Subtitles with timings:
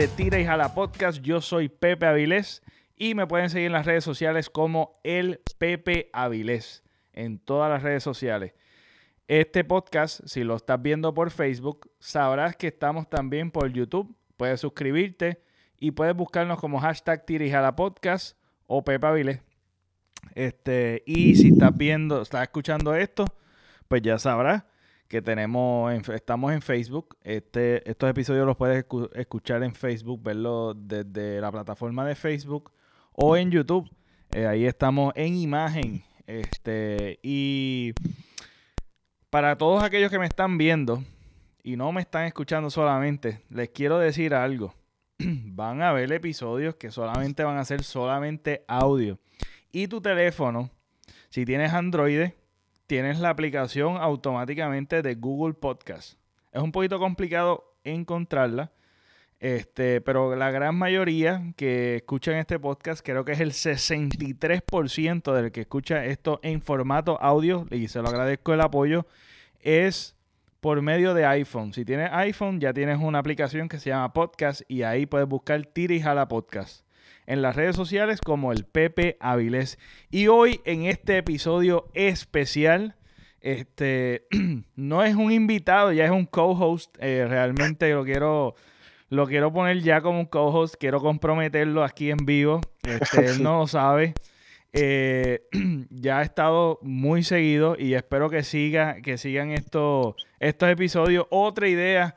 [0.00, 1.20] de Tira y Jala Podcast.
[1.20, 2.62] Yo soy Pepe Avilés
[2.96, 6.82] y me pueden seguir en las redes sociales como el Pepe Avilés
[7.12, 8.54] en todas las redes sociales.
[9.28, 14.16] Este podcast, si lo estás viendo por Facebook, sabrás que estamos también por YouTube.
[14.38, 15.42] Puedes suscribirte
[15.78, 19.42] y puedes buscarnos como hashtag Tira y Jala Podcast o Pepe Avilés.
[20.34, 23.26] Este, y si estás viendo, estás escuchando esto,
[23.86, 24.64] pues ya sabrás
[25.10, 27.18] que tenemos, estamos en Facebook.
[27.24, 32.70] Este, estos episodios los puedes escuchar en Facebook, verlos desde la plataforma de Facebook
[33.12, 33.90] o en YouTube.
[34.30, 36.04] Eh, ahí estamos en imagen.
[36.28, 37.92] Este, y
[39.30, 41.02] para todos aquellos que me están viendo
[41.64, 44.72] y no me están escuchando solamente, les quiero decir algo.
[45.18, 49.18] van a ver episodios que solamente van a ser solamente audio.
[49.72, 50.70] Y tu teléfono,
[51.30, 52.30] si tienes Android,
[52.90, 56.18] tienes la aplicación automáticamente de Google Podcast.
[56.50, 58.72] Es un poquito complicado encontrarla,
[59.38, 65.52] este, pero la gran mayoría que escuchan este podcast, creo que es el 63% del
[65.52, 69.06] que escucha esto en formato audio, y se lo agradezco el apoyo,
[69.60, 70.16] es
[70.58, 71.72] por medio de iPhone.
[71.72, 75.64] Si tienes iPhone, ya tienes una aplicación que se llama Podcast y ahí puedes buscar
[75.64, 76.84] Tira y Jala Podcast
[77.30, 79.78] en las redes sociales como el Pepe Avilés.
[80.10, 82.96] Y hoy en este episodio especial,
[83.40, 84.26] este
[84.74, 86.96] no es un invitado, ya es un co-host.
[86.98, 88.56] Eh, realmente lo quiero,
[89.10, 90.74] lo quiero poner ya como un co-host.
[90.78, 92.60] Quiero comprometerlo aquí en vivo.
[92.82, 94.12] Este, él no lo sabe.
[94.72, 95.42] Eh,
[95.90, 101.26] ya ha estado muy seguido y espero que siga, que sigan estos, estos episodios.
[101.30, 102.16] Otra idea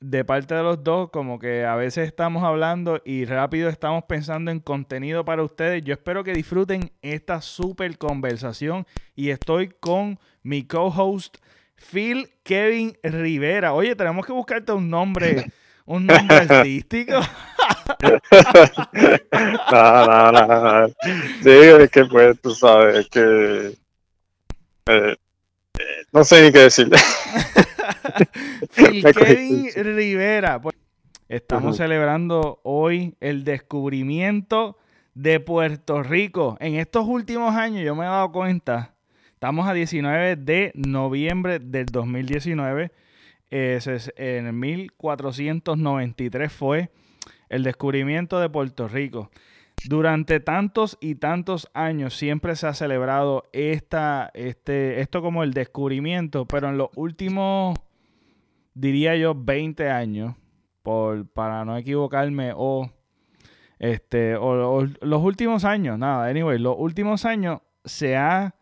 [0.00, 4.50] de parte de los dos, como que a veces estamos hablando y rápido estamos pensando
[4.50, 5.82] en contenido para ustedes.
[5.84, 11.38] Yo espero que disfruten esta super conversación y estoy con mi co-host
[11.76, 13.72] Phil Kevin Rivera.
[13.72, 15.50] Oye, tenemos que buscarte un nombre,
[15.86, 17.14] un nombre artístico.
[19.72, 20.88] no, no, no,
[21.42, 23.76] Sí, es que pues tú sabes que eh,
[24.86, 25.16] eh,
[26.12, 26.96] no sé ni qué decirle.
[28.74, 30.60] Kevin Rivera.
[30.60, 30.76] Pues,
[31.28, 34.78] estamos celebrando hoy el descubrimiento
[35.14, 36.56] de Puerto Rico.
[36.60, 38.94] En estos últimos años yo me he dado cuenta,
[39.32, 42.92] estamos a 19 de noviembre del 2019.
[43.50, 46.90] es, en 1493 fue
[47.48, 49.30] el descubrimiento de Puerto Rico.
[49.86, 56.46] Durante tantos y tantos años siempre se ha celebrado esta, este, esto como el descubrimiento,
[56.46, 57.78] pero en los últimos
[58.78, 60.36] diría yo, 20 años,
[60.82, 62.90] por, para no equivocarme, o,
[63.78, 68.54] este, o, los últimos años, nada, anyway, los últimos años se ha,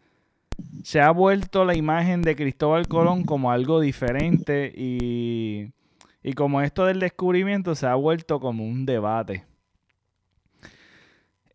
[0.82, 5.72] se ha vuelto la imagen de Cristóbal Colón como algo diferente y,
[6.22, 9.44] y como esto del descubrimiento se ha vuelto como un debate.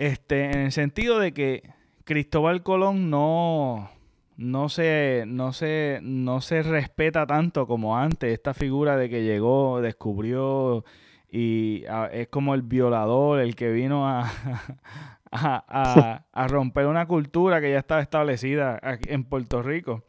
[0.01, 1.61] Este, en el sentido de que
[2.05, 3.91] Cristóbal Colón no,
[4.35, 8.33] no se, no se, no se respeta tanto como antes.
[8.33, 10.83] Esta figura de que llegó, descubrió
[11.29, 14.09] y es como el violador, el que vino
[15.31, 20.01] a, a, romper una cultura que ya estaba establecida en Puerto Rico.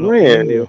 [0.00, 0.68] Muy bien.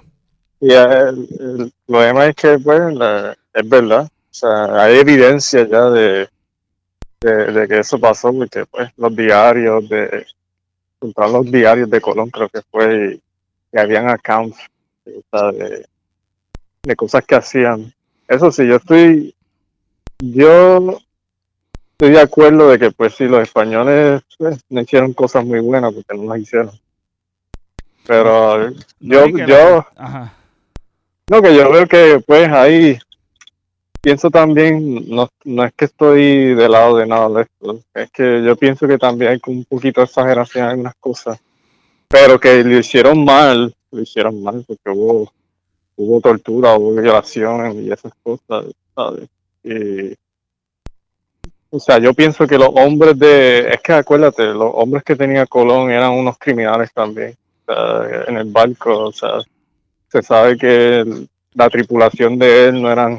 [0.60, 4.04] Y el, problema es que, bueno, pues, es verdad.
[4.04, 6.28] O sea, hay evidencia ya de,
[7.26, 10.26] de, de, que eso pasó, porque pues los diarios de,
[11.00, 13.20] los diarios de Colón, creo que fue,
[13.72, 14.58] que habían accounts
[15.04, 15.86] de,
[16.82, 17.92] de cosas que hacían.
[18.28, 19.34] Eso sí, yo estoy,
[20.18, 20.98] yo
[21.92, 25.94] estoy de acuerdo de que pues sí, los españoles pues, no hicieron cosas muy buenas
[25.94, 26.70] porque no las hicieron.
[28.06, 28.70] Pero
[29.00, 29.86] yo, yo,
[31.28, 32.98] no, que yo veo que pues ahí
[34.06, 38.40] pienso también, no, no es que estoy del lado de nada de esto, es que
[38.44, 41.40] yo pienso que también hay un poquito de exageración en algunas cosas,
[42.06, 45.32] pero que lo hicieron mal, lo hicieron mal porque hubo,
[45.96, 49.28] hubo tortura, hubo violaciones y esas cosas, ¿sabes?
[49.64, 50.14] Y,
[51.70, 55.46] o sea, yo pienso que los hombres de, es que acuérdate, los hombres que tenía
[55.46, 57.34] Colón eran unos criminales también,
[58.28, 59.40] en el barco, o sea,
[60.06, 63.18] se sabe que la tripulación de él no eran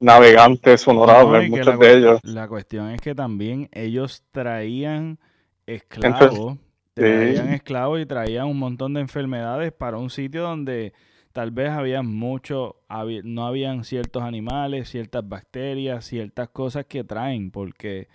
[0.00, 2.20] navegantes honorables, muchos de ellos.
[2.24, 5.18] La cuestión es que también ellos traían
[5.66, 6.58] esclavos,
[6.94, 10.94] traían esclavos y traían un montón de enfermedades para un sitio donde
[11.32, 12.76] tal vez había mucho,
[13.24, 18.08] no habían ciertos animales, ciertas bacterias, ciertas cosas que traen, porque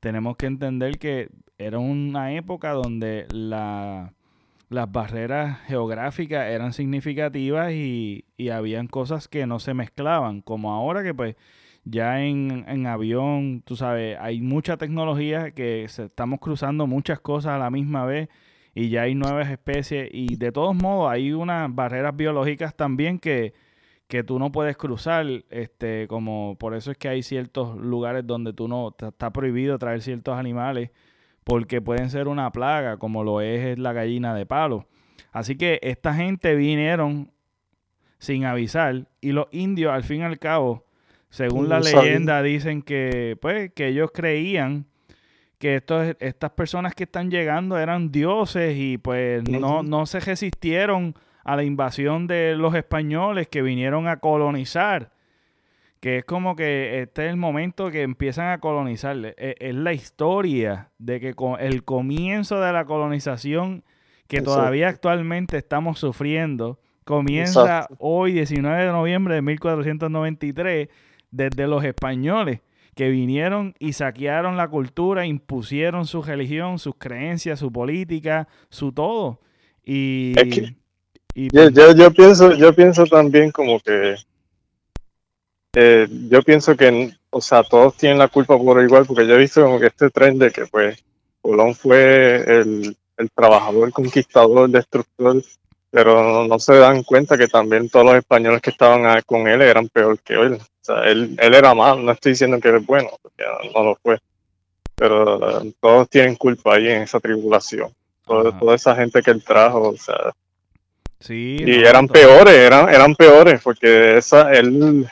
[0.00, 4.12] tenemos que entender que era una época donde la,
[4.70, 11.02] las barreras geográficas eran significativas y, y habían cosas que no se mezclaban, como ahora
[11.02, 11.36] que pues
[11.84, 17.58] ya en, en, avión, tú sabes, hay mucha tecnología que estamos cruzando muchas cosas a
[17.58, 18.28] la misma vez
[18.72, 23.54] y ya hay nuevas especies y de todos modos hay unas barreras biológicas también que,
[24.06, 28.52] que tú no puedes cruzar, este, como por eso es que hay ciertos lugares donde
[28.52, 30.90] tú no, está prohibido traer ciertos animales
[31.50, 34.86] porque pueden ser una plaga, como lo es la gallina de palo.
[35.32, 37.32] Así que esta gente vinieron
[38.18, 40.84] sin avisar y los indios al fin y al cabo,
[41.28, 44.86] según la leyenda, dicen que pues que ellos creían
[45.58, 51.16] que estos, estas personas que están llegando eran dioses y pues no, no se resistieron
[51.42, 55.10] a la invasión de los españoles que vinieron a colonizar
[56.00, 59.16] que es como que este es el momento que empiezan a colonizar.
[59.36, 63.84] E, es, la historia de que con el comienzo de la colonización
[64.26, 70.88] que todavía actualmente estamos sufriendo comienza hoy, 19 de noviembre de 1493,
[71.30, 72.60] desde los españoles
[72.94, 79.40] que vinieron y saquearon la cultura, impusieron su religión, sus creencias, su política, su todo.
[79.84, 84.16] Y, pues yo, yo, pienso, yo pienso también como que
[85.74, 89.38] eh, yo pienso que, o sea, todos tienen la culpa por igual, porque yo he
[89.38, 91.02] visto como que este tren de que, pues,
[91.40, 92.96] Colón fue el,
[93.34, 95.42] trabajador, el conquistador, el destructor,
[95.90, 99.88] pero no, se dan cuenta que también todos los españoles que estaban con él eran
[99.88, 100.54] peor que él.
[100.54, 103.44] O sea, él, él era malo, no estoy diciendo que él es bueno, porque
[103.74, 104.18] no lo fue,
[104.96, 107.92] pero eh, todos tienen culpa ahí en esa tribulación.
[108.24, 110.32] Toda, esa gente que él trajo, o sea,
[111.18, 115.06] Sí, y eran peores, eran, eran peores, porque esa, él,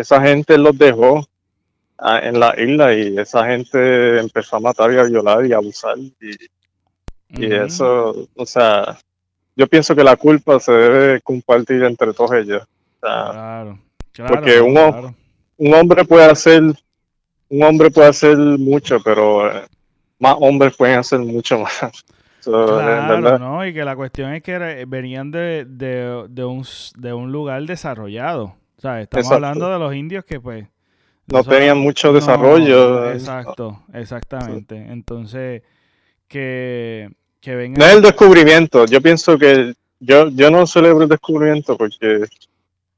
[0.00, 1.26] esa gente los dejó
[1.98, 5.56] ah, en la isla y esa gente empezó a matar y a violar y a
[5.56, 6.36] abusar y,
[7.32, 8.98] eso, o sea,
[9.54, 12.64] yo pienso que la culpa se debe compartir entre todos ellos.
[12.98, 13.78] claro,
[14.26, 15.14] porque un,
[15.56, 16.74] un hombre puede hacer
[17.50, 19.66] un hombre puede hacer mucho, pero eh,
[20.18, 21.80] más hombres pueden hacer mucho más.
[22.42, 23.66] claro, ¿no?
[23.66, 26.64] Y que la cuestión es que venían de, de, un,
[26.96, 28.54] de un lugar desarrollado.
[28.80, 30.66] O sea, estamos hablando de los indios que pues...
[31.26, 33.12] No tenían mucho desarrollo.
[33.12, 34.74] exacto, exactamente.
[34.74, 35.62] Entonces,
[36.26, 37.10] que,
[37.42, 37.78] que vengan...
[37.78, 38.86] No es el descubrimiento.
[38.86, 42.24] Yo pienso que yo, yo no celebro el descubrimiento porque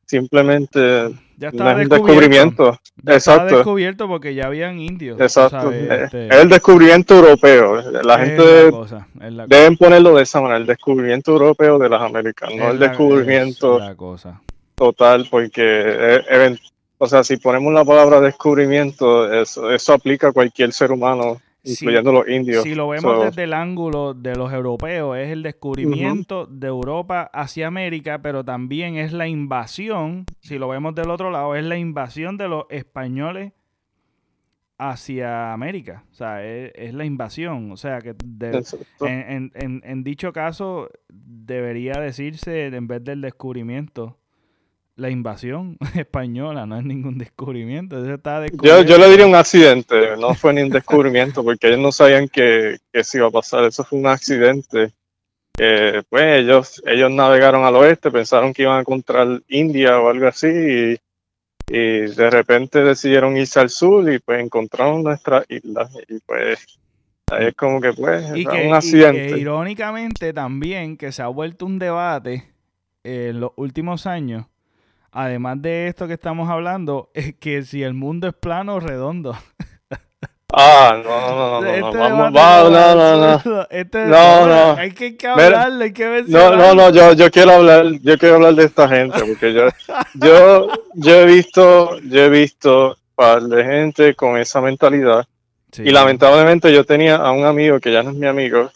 [0.06, 2.78] simplemente ya está no es descubrimiento.
[3.02, 3.56] Ya Exacto.
[3.56, 5.20] descubierto porque ya habían indios.
[5.20, 5.72] Exacto.
[5.72, 7.82] Este es el descubrimiento europeo.
[8.04, 8.70] La gente
[9.48, 13.96] deben ponerlo de esa manera, el descubrimiento europeo de las Américas, no el descubrimiento la
[13.96, 14.40] cosa
[14.74, 16.56] total, porque, eh,
[16.98, 22.12] o sea, si ponemos la palabra descubrimiento, eso, eso aplica a cualquier ser humano, incluyendo
[22.12, 22.62] los indios.
[22.62, 27.66] Si lo vemos desde el ángulo de los europeos, es el descubrimiento de Europa hacia
[27.66, 32.36] América, pero también es la invasión, si lo vemos del otro lado, es la invasión
[32.36, 33.52] de los españoles
[34.78, 36.04] hacia América.
[36.10, 37.70] O sea, es, la invasión.
[37.70, 38.14] O sea, que
[39.00, 44.18] en, en, en, dicho caso debería decirse, en vez del descubrimiento,
[45.02, 48.02] la invasión española, no es ningún descubrimiento.
[48.62, 52.28] yo, yo le diría un accidente, no fue ni un descubrimiento, porque ellos no sabían
[52.28, 54.92] que, que se iba a pasar, eso fue un accidente.
[56.08, 60.46] pues ellos, ellos navegaron al oeste, pensaron que iban a encontrar India o algo así,
[60.48, 60.98] y,
[61.68, 65.88] de repente decidieron irse al sur y pues encontraron nuestra isla.
[66.08, 66.78] Y pues
[67.30, 69.38] ahí es como que pues un accidente.
[69.38, 72.52] irónicamente también que se ha vuelto un debate
[73.04, 74.46] en los últimos años
[75.12, 79.36] además de esto que estamos hablando, es que si el mundo es plano o redondo.
[80.54, 83.66] Ah, no, no, no, este no, vamos, va, no, no, no.
[83.70, 84.76] Este no, no.
[84.76, 88.34] Hay que, hablarle, hay que ver No, no, no, yo, yo quiero hablar, yo quiero
[88.34, 89.68] hablar de esta gente, porque yo,
[90.12, 95.24] yo, yo he visto, yo he visto par de gente con esa mentalidad.
[95.78, 98.70] Y lamentablemente yo tenía a un amigo que ya no es mi amigo,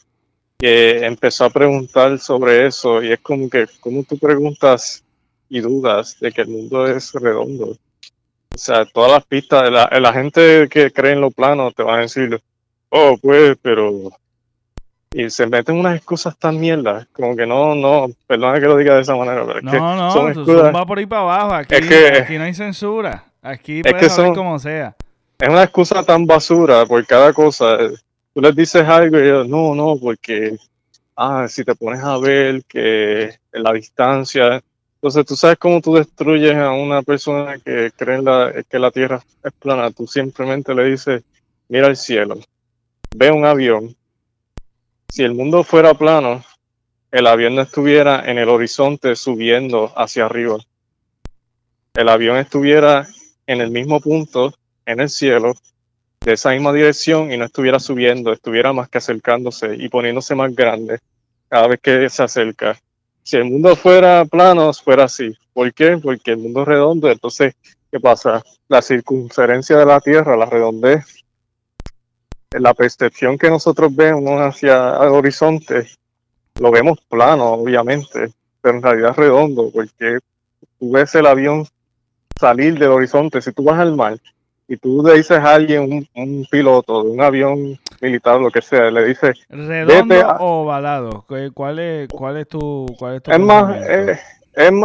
[0.58, 5.04] que empezó a preguntar sobre eso, y es como que, ¿cómo tú preguntas
[5.48, 7.76] y dudas de que el mundo es redondo.
[8.54, 11.96] O sea, todas las pistas, la, la gente que cree en lo plano te va
[11.96, 12.40] a decir,
[12.90, 14.10] oh, pues, pero...
[15.12, 18.96] Y se meten unas excusas tan mierdas, como que no, no, perdona que lo diga
[18.96, 21.74] de esa manera, pero no, que no, son excusas, va por ahí para abajo, aquí,
[21.74, 24.94] aquí no hay censura, aquí puedes es que como sea.
[25.38, 27.78] Es una excusa tan basura por cada cosa.
[28.34, 30.56] Tú les dices algo y ellos, no, no, porque,
[31.14, 34.62] ah, si te pones a ver que en la distancia,
[35.06, 38.18] entonces, tú sabes cómo tú destruyes a una persona que cree
[38.68, 39.92] que la Tierra es plana.
[39.92, 41.22] Tú simplemente le dices,
[41.68, 42.40] mira el cielo,
[43.14, 43.94] ve un avión.
[45.08, 46.44] Si el mundo fuera plano,
[47.12, 50.56] el avión no estuviera en el horizonte subiendo hacia arriba.
[51.94, 53.06] El avión estuviera
[53.46, 54.54] en el mismo punto,
[54.86, 55.54] en el cielo,
[56.20, 60.52] de esa misma dirección y no estuviera subiendo, estuviera más que acercándose y poniéndose más
[60.52, 60.98] grande
[61.48, 62.76] cada vez que se acerca.
[63.26, 65.37] Si el mundo fuera plano, fuera así.
[65.52, 65.99] ¿Por qué?
[66.00, 67.11] Porque el mundo es redondo.
[67.11, 67.56] Entonces,
[67.90, 68.40] ¿qué pasa?
[68.68, 71.25] La circunferencia de la Tierra, la redondez,
[72.52, 75.88] la percepción que nosotros vemos hacia el horizonte,
[76.61, 80.21] lo vemos plano, obviamente, pero en realidad es redondo, porque
[80.78, 81.66] tú ves el avión
[82.38, 83.42] salir del horizonte.
[83.42, 84.21] Si tú vas al mar
[84.68, 88.90] y tú le dices a alguien, un, piloto de un avión militar, lo que sea,
[88.90, 89.38] le dices...
[89.49, 91.25] ¿Redondo o ovalado?
[91.54, 92.87] ¿Cuál es, cuál es tu...
[92.99, 94.18] Cuál es, más, es,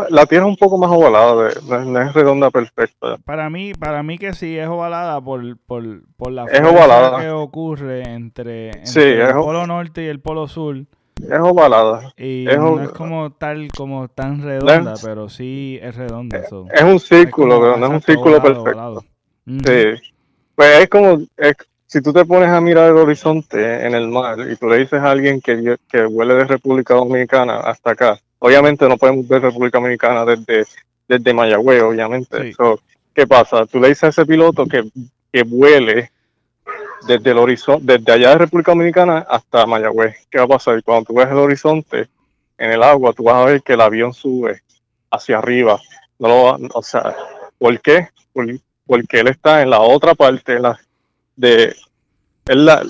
[0.10, 1.50] la Tierra es un poco más ovalada,
[1.86, 3.18] no, es redonda perfecta.
[3.26, 5.84] Para mí, para mí que sí es ovalada por, por,
[6.18, 10.76] por la fuerza que ocurre entre, el polo norte y el polo sur.
[11.22, 12.14] Es ovalada.
[12.18, 16.40] Y no es como tal, como tan redonda, pero sí es redonda.
[16.40, 19.06] Es, un círculo, pero no es un círculo perfecto.
[19.46, 20.12] Sí.
[20.56, 21.22] Pues es como,
[21.88, 25.02] si tú te pones a mirar el horizonte en el mar y tú le dices
[25.02, 29.78] a alguien que, que vuele de República Dominicana hasta acá, obviamente no podemos ver República
[29.78, 30.66] Dominicana desde,
[31.08, 32.54] desde Mayagüez, obviamente.
[33.14, 33.66] ¿Qué pasa?
[33.66, 34.90] Tú le dices a ese piloto que,
[35.32, 36.12] que vuele
[37.08, 40.28] desde el horizonte, desde allá de República Dominicana hasta Mayagüez.
[40.30, 40.82] ¿Qué va a pasar?
[40.84, 42.08] Cuando tú ves el horizonte
[42.58, 44.62] en el agua, tú vas a ver que el avión sube
[45.10, 45.80] hacia arriba.
[46.20, 47.16] No lo o sea,
[47.58, 48.10] ¿por qué?
[48.92, 50.78] Porque él está en la otra parte la,
[51.38, 51.74] de...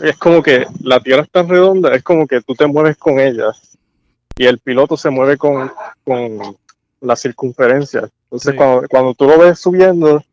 [0.04, 3.52] es como que la Tierra está redonda, es como que tú te mueves con ella
[4.36, 5.72] y el piloto se mueve con,
[6.04, 6.58] con
[7.02, 8.10] la circunferencia.
[8.24, 10.24] Entonces, cuando, cuando tú lo ves subiendo,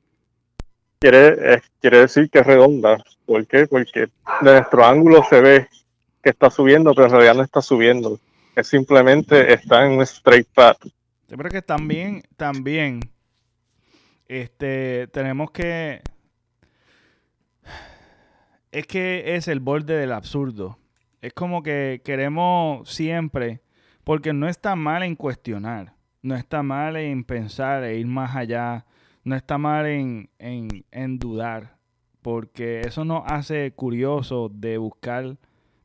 [0.98, 3.04] quiere, quiere decir que es redonda.
[3.26, 3.66] ¿Por qué?
[3.66, 4.08] Porque
[4.40, 5.68] de nuestro ángulo se ve
[6.22, 8.18] que está subiendo, pero en realidad no está subiendo.
[8.56, 10.78] Es simplemente está en un straight path.
[11.28, 13.00] Yo creo que también, también,
[14.28, 16.02] este, tenemos que...
[18.70, 20.78] Es que es el borde del absurdo.
[21.20, 23.62] Es como que queremos siempre,
[24.04, 28.84] porque no está mal en cuestionar, no está mal en pensar e ir más allá
[29.28, 31.76] no está mal en, en, dudar,
[32.22, 35.36] porque eso nos hace curioso de buscar,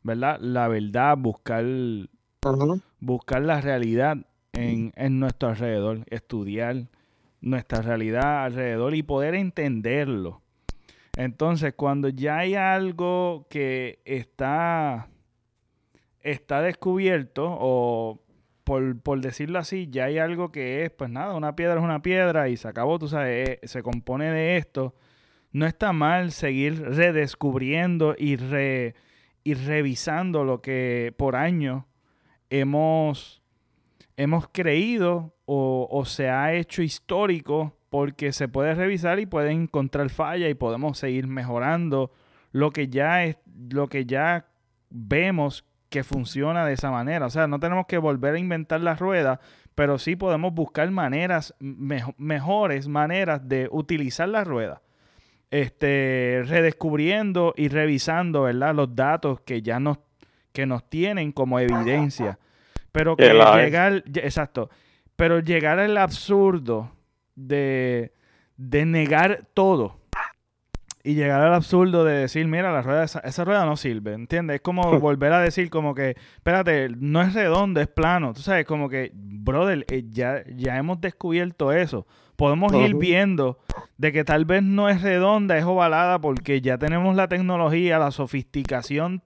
[0.02, 0.40] ¿verdad?
[0.40, 1.66] La verdad, buscar,
[3.00, 4.18] buscar la realidad
[4.54, 6.88] en, en nuestro alrededor, estudiar
[7.44, 10.42] nuestra realidad alrededor y poder entenderlo.
[11.16, 15.10] Entonces, cuando ya hay algo que está,
[16.22, 18.24] está descubierto o
[18.64, 22.48] por, decirlo así, ya hay algo que es, pues nada, una piedra es una piedra
[22.48, 24.96] y se acabó, tú sabes, eh, se compone de esto.
[25.52, 28.96] No está mal seguir redescubriendo y, re,
[29.44, 31.84] y revisando lo que por años
[32.50, 33.43] hemos,
[34.18, 40.50] hemos creído o, se ha hecho histórico porque se puede revisar y puede encontrar falla
[40.50, 42.12] y podemos seguir mejorando
[42.52, 43.38] lo que ya es,
[43.70, 44.48] lo que ya
[44.90, 47.28] vemos que funciona de esa manera.
[47.28, 49.40] O sea, no tenemos que volver a inventar la rueda,
[49.76, 54.82] pero sí podemos buscar maneras, mejores maneras de utilizar la rueda.
[55.52, 58.74] Este, redescubriendo y revisando, ¿verdad?
[58.74, 60.00] Los datos que ya nos,
[60.52, 62.40] que nos tienen como evidencia.
[62.94, 64.70] Pero que llegar, exacto,
[65.18, 66.92] pero llegar al absurdo
[67.36, 68.14] de,
[68.56, 70.00] de negar todo
[71.04, 74.56] y llegar al absurdo de decir, mira, la rueda, esa, rueda no sirve, ¿entiendes?
[74.56, 78.34] Es como volver a decir como que, espérate, no es redondo, es plano.
[78.34, 82.08] Tú sabes, como que, brother, eh, ya, ya hemos descubierto eso.
[82.38, 83.60] Podemos ir viendo
[83.98, 88.12] de que tal vez no es redonda, es ovalada, porque ya tenemos la tecnología, la
[88.12, 89.22] sofisticación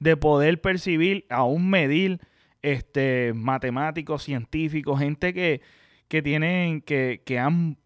[0.00, 2.20] de poder percibir, aún medir,
[2.62, 5.60] este, matemáticos, científicos, gente que,
[6.08, 7.76] que tienen, que, que han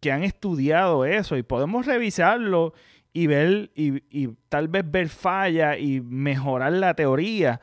[0.00, 2.74] que han estudiado eso y podemos revisarlo
[3.12, 7.60] y ver y, tal vez ver falla y mejorar la teoría.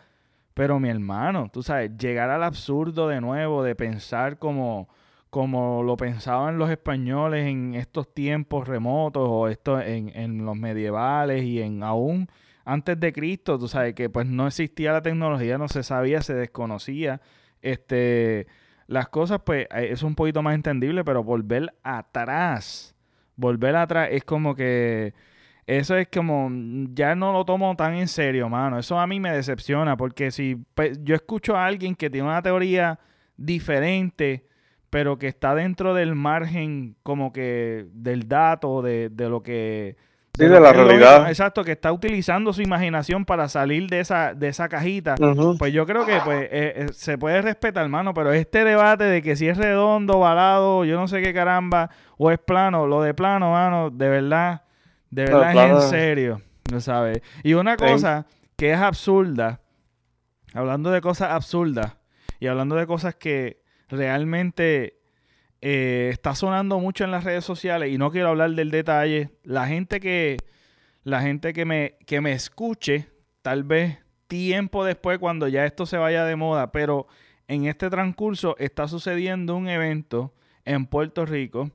[0.53, 4.87] Pero mi hermano, tú sabes, llegar al absurdo de nuevo de pensar como,
[5.29, 11.43] como lo pensaban los españoles en estos tiempos remotos o esto en, en los medievales
[11.43, 12.27] y en aún
[12.65, 16.33] antes de Cristo, tú sabes que pues no existía la tecnología, no se sabía, se
[16.33, 17.21] desconocía.
[17.61, 18.47] Este,
[18.87, 22.95] las cosas, pues, eh, es un poquito más entendible, pero volver atrás,
[23.35, 25.13] volver atrás es como que
[25.65, 26.49] eso es como,
[26.93, 28.79] ya no lo tomo tan en serio, mano.
[28.79, 32.41] Eso a mí me decepciona, porque si pues, yo escucho a alguien que tiene una
[32.41, 32.99] teoría
[33.37, 34.45] diferente,
[34.89, 39.95] pero que está dentro del margen como que del dato, de, de lo que
[40.35, 41.29] Sí, de, la realidad.
[41.29, 45.13] exacto, que está utilizando su imaginación para salir de esa, de esa cajita.
[45.59, 49.21] Pues yo creo que pues eh, eh, se puede respetar, hermano, pero este debate de
[49.21, 53.13] que si es redondo, balado, yo no sé qué caramba, o es plano, lo de
[53.13, 54.63] plano, mano, de verdad,
[55.11, 57.21] de verdad es en serio, ¿no sabes?
[57.43, 58.25] Y una cosa
[58.55, 59.61] que es absurda,
[60.55, 61.95] hablando de cosas absurdas
[62.39, 65.02] y hablando de cosas que realmente
[65.65, 69.29] eh, está sonando mucho en las redes sociales y no quiero hablar del detalle.
[69.43, 70.35] La gente que,
[71.05, 73.07] la gente que me, que me escuche,
[73.41, 77.07] tal vez tiempo después cuando ya esto se vaya de moda, pero
[77.47, 80.33] en este transcurso está sucediendo un evento
[80.65, 81.71] en Puerto Rico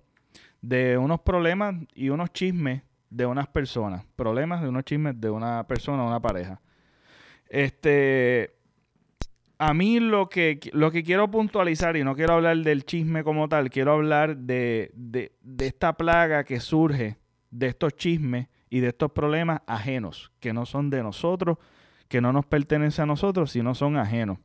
[0.60, 4.04] de unos problemas y unos chismes de unas personas.
[4.16, 6.60] Problemas de unos chismes de una persona, una pareja.
[7.48, 8.57] Este,
[9.58, 13.48] a mí lo que, lo que quiero puntualizar, y no quiero hablar del chisme como
[13.48, 17.16] tal, quiero hablar de, de, esta plaga que surge
[17.50, 21.58] de estos chismes y de estos problemas ajenos, que no son de nosotros,
[22.06, 24.38] que no nos pertenecen a nosotros, sino son ajenos.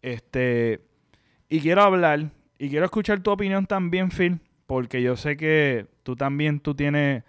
[0.00, 0.80] Este,
[1.50, 6.16] y quiero hablar, y quiero escuchar tu opinión también, Phil, porque yo sé que tú
[6.16, 7.22] también tú tienes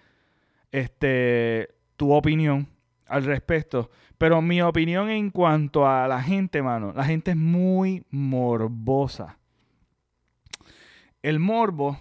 [0.71, 2.67] este, tu opinión
[3.13, 3.91] al respecto.
[4.17, 9.37] Pero mi opinión en cuanto a la gente, mano, la gente es muy morbosa.
[11.21, 11.99] El morbo,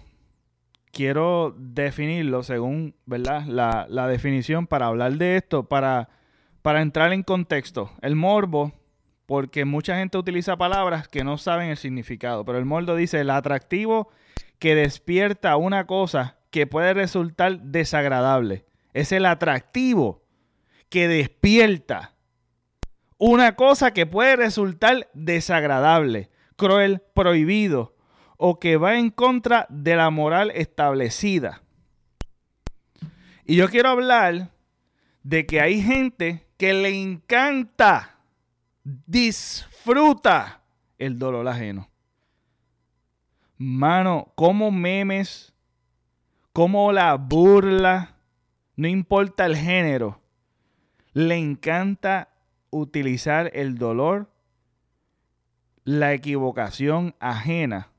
[0.91, 3.45] quiero definirlo según, ¿verdad?
[3.45, 6.09] La, la definición para hablar de esto, para,
[6.61, 7.91] para entrar en contexto.
[8.01, 8.73] El morbo,
[9.27, 13.29] porque mucha gente utiliza palabras que no saben el significado, pero el morbo dice el
[13.29, 14.09] atractivo
[14.57, 18.65] que despierta una cosa que puede resultar desagradable.
[18.93, 20.22] Es el atractivo
[20.93, 22.13] que despierta
[23.17, 27.95] una cosa que puede resultar desagradable, cruel, prohibido
[28.37, 31.63] o que va en contra de la moral establecida.
[33.43, 34.51] Y yo quiero hablar
[35.23, 38.19] de que hay gente que le encanta,
[38.83, 40.61] disfruta
[40.99, 41.89] el dolor ajeno.
[43.57, 45.55] Mano, como memes,
[46.51, 48.15] como la burla,
[48.75, 50.22] no importa el género,
[51.13, 52.29] le encanta
[52.69, 54.29] utilizar el dolor,
[55.83, 57.89] la equivocación ajena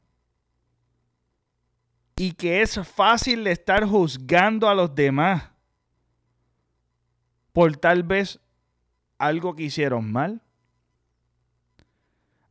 [2.16, 5.50] y que es fácil de estar juzgando a los demás
[7.52, 8.40] por tal vez
[9.18, 10.42] algo que hicieron mal,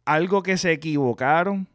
[0.06, 1.68] algo que se equivocaron,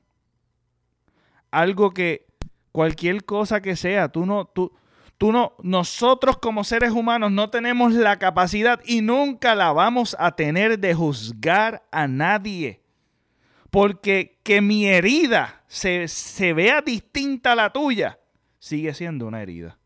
[1.50, 2.26] algo que
[2.72, 4.72] cualquier cosa que sea, tú no, tú,
[5.18, 10.36] Tú no, nosotros como seres humanos no tenemos la capacidad y nunca la vamos a
[10.36, 12.84] tener de juzgar a nadie.
[13.70, 18.20] Porque que mi herida se, se vea distinta a la tuya,
[18.60, 19.76] sigue siendo una herida.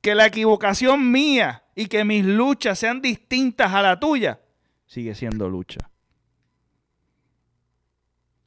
[0.00, 4.40] Que la equivocación mía y que mis luchas sean distintas a la tuya,
[4.86, 5.90] sigue siendo lucha.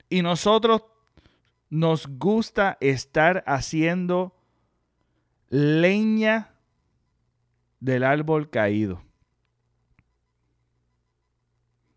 [0.10, 0.82] Y nosotros
[1.70, 4.36] nos gusta estar haciendo
[5.50, 6.54] leña
[7.80, 9.02] del árbol caído.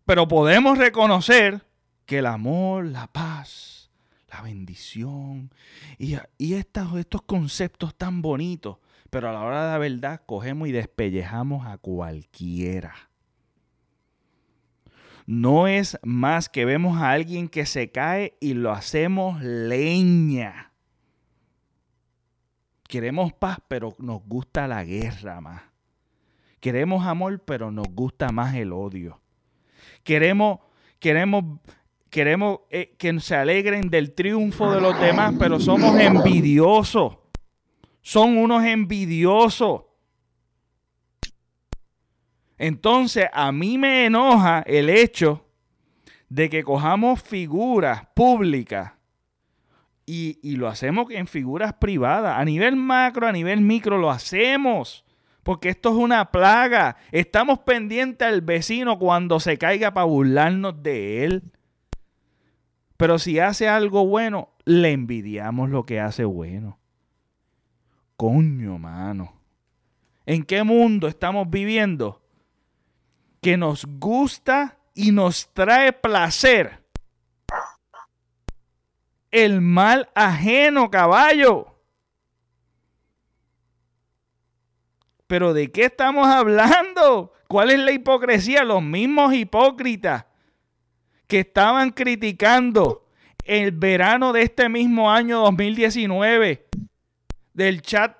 [0.05, 1.65] Pero podemos reconocer
[2.05, 3.89] que el amor, la paz,
[4.29, 5.51] la bendición
[5.97, 6.15] y,
[6.53, 8.77] estos, estos conceptos tan bonitos,
[9.09, 13.12] pero a la hora de la verdad cogemos y despellejamos a cualquiera
[15.25, 20.71] no es más que vemos a alguien que se cae y lo hacemos leña.
[22.87, 25.63] Queremos paz, pero nos gusta la guerra más.
[26.59, 29.19] Queremos amor, pero nos gusta más el odio.
[30.03, 30.59] Queremos,
[30.99, 31.59] queremos,
[32.09, 37.17] queremos eh, que se alegren del triunfo de los demás, pero somos envidiosos.
[38.01, 39.83] Son unos envidiosos.
[42.63, 45.45] Entonces, a mí me enoja el hecho
[46.29, 48.93] de que cojamos figuras públicas
[50.05, 52.39] y, lo hacemos en figuras privadas.
[52.39, 55.03] A nivel macro, a nivel micro, lo hacemos.
[55.43, 56.95] Porque esto es una plaga.
[57.11, 61.43] Estamos pendientes al vecino cuando se caiga para burlarnos de él.
[62.95, 66.79] Pero si hace algo bueno, le envidiamos lo que hace bueno.
[68.15, 69.33] Coño, mano.
[70.25, 72.22] ¿En qué mundo estamos viviendo?
[73.43, 76.81] Que nos gusta y nos trae placer.
[79.29, 81.67] El mal ajeno, caballo.
[85.27, 87.33] Pero ¿de qué estamos hablando?
[87.47, 88.63] ¿Cuál es la hipocresía?
[88.63, 90.25] Los mismos hipócritas
[91.27, 93.09] que estaban criticando
[93.43, 96.67] el verano de este mismo año 2019
[97.53, 98.15] del chat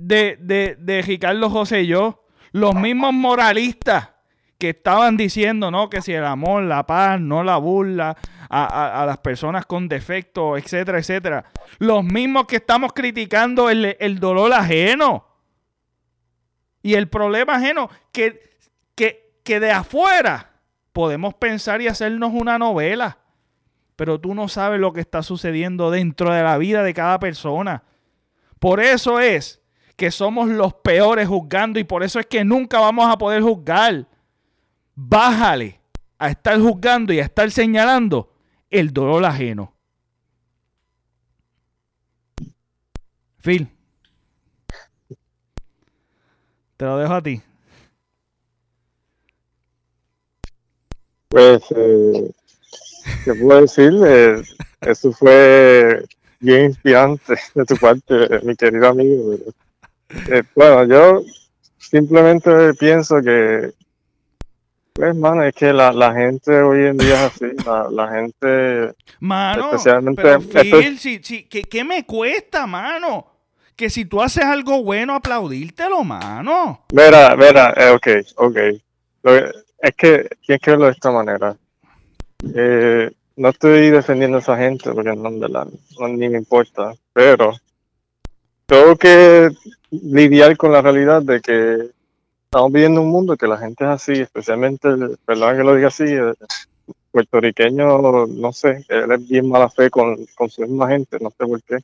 [0.00, 4.10] de, de, de Ricardo José y yo, los mismos moralistas
[4.58, 5.88] que estaban diciendo, ¿no?
[5.88, 8.16] Que si el amor, la paz, no la burla
[8.50, 11.44] a, las personas con defectos, etcétera, etcétera.
[11.78, 15.26] Los mismos que estamos criticando el, el dolor ajeno.
[16.82, 18.58] Y el problema ajeno, que,
[18.94, 20.52] que, que de afuera
[20.92, 23.18] podemos pensar y hacernos una novela.
[23.94, 27.84] Pero tú no sabes lo que está sucediendo dentro de la vida de cada persona.
[28.58, 29.60] Por eso es
[29.96, 34.06] que somos los peores juzgando y por eso es que nunca vamos a poder juzgar
[35.00, 35.80] bájale
[36.18, 38.32] a estar juzgando y a estar señalando
[38.68, 39.72] el dolor ajeno.
[43.40, 43.68] Phil.
[46.76, 47.40] Te lo dejo a ti.
[51.28, 52.32] Pues, eh,
[53.24, 53.92] ¿qué puedo decir?
[54.80, 56.04] Eso fue
[56.40, 59.34] bien inspirante de tu parte, mi querido amigo.
[60.10, 61.22] Eh, bueno, yo
[61.78, 63.72] simplemente pienso que
[64.98, 67.46] pues, mano, es que la, la, gente hoy en día es así.
[67.64, 68.94] La, la gente.
[69.20, 70.22] Mano, especialmente.
[70.22, 73.26] Pero Phil, si, si, ¿qué, ¿qué, me cuesta, mano?
[73.76, 76.84] Que si tú haces algo bueno, aplaudírtelo, mano.
[76.92, 78.56] Mira, mira, eh, ok, ok.
[79.78, 81.56] es que tienes que verlo de esta manera.
[82.54, 86.92] Eh, no estoy defendiendo a esa gente porque no, no, ni me importa.
[87.12, 87.52] Pero
[88.66, 89.48] tengo que
[89.90, 91.97] lidiar con la realidad de que
[92.50, 94.88] estamos viviendo un mundo que la gente es así, especialmente,
[95.26, 96.34] perdón que lo diga así, el
[97.10, 101.46] puertorriqueño, no sé, él es bien mala fe con, con su misma gente, no sé
[101.46, 101.76] por qué.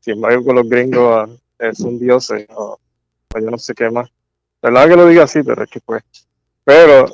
[0.00, 2.78] Sin embargo, con los gringos ah, es un dios, o,
[3.34, 4.10] yo no sé qué más.
[4.60, 6.02] Verdad que lo diga así, pero es que pues.
[6.64, 7.06] Pero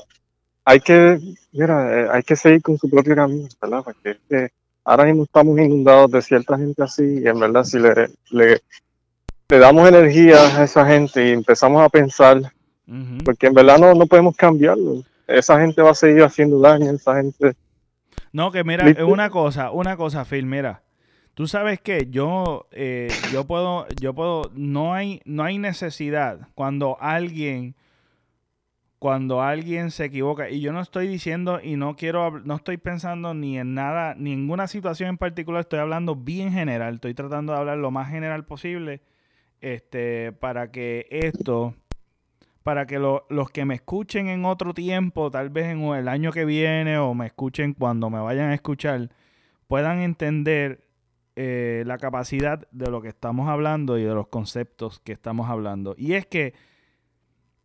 [0.65, 1.21] hay que,
[1.53, 3.85] mira, eh, hay que seguir con su propio camino, ¿verdad?
[3.85, 4.51] Porque
[4.85, 8.63] ahora mismo estamos inundados de cierta gente así y en verdad si le, le,
[9.49, 12.53] le damos energía a esa gente y empezamos a pensar
[13.25, 15.03] porque en verdad no, no podemos cambiarlo.
[15.27, 17.57] Esa gente va a seguir haciendo daño, esa gente...
[18.33, 20.83] No, que mira, es una cosa, una cosa, Phil, mira.
[21.35, 26.97] Tú sabes que yo, eh, yo puedo, yo puedo, no hay, no hay necesidad cuando
[27.01, 27.75] alguien,
[28.99, 33.35] cuando alguien se equivoca, y yo no estoy diciendo y no quiero, no estoy pensando
[33.35, 37.79] ni en nada, ninguna situación en particular, estoy hablando bien general, estoy tratando de hablar
[37.79, 39.03] lo más general posible,
[39.61, 41.75] este, para que esto
[42.67, 46.45] para que los que me escuchen en otro tiempo, tal vez en el año que
[46.45, 49.09] viene o me escuchen cuando me vayan a escuchar,
[49.69, 50.81] puedan entender
[51.37, 55.95] eh, la capacidad de lo que estamos hablando y de los conceptos que estamos hablando.
[55.97, 56.55] Y es que,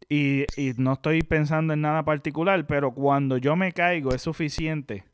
[0.07, 5.05] y, y no estoy pensando en nada particular, pero cuando yo me caigo es suficiente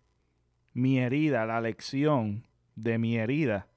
[0.73, 2.45] mi herida, la lección
[2.75, 3.67] de mi herida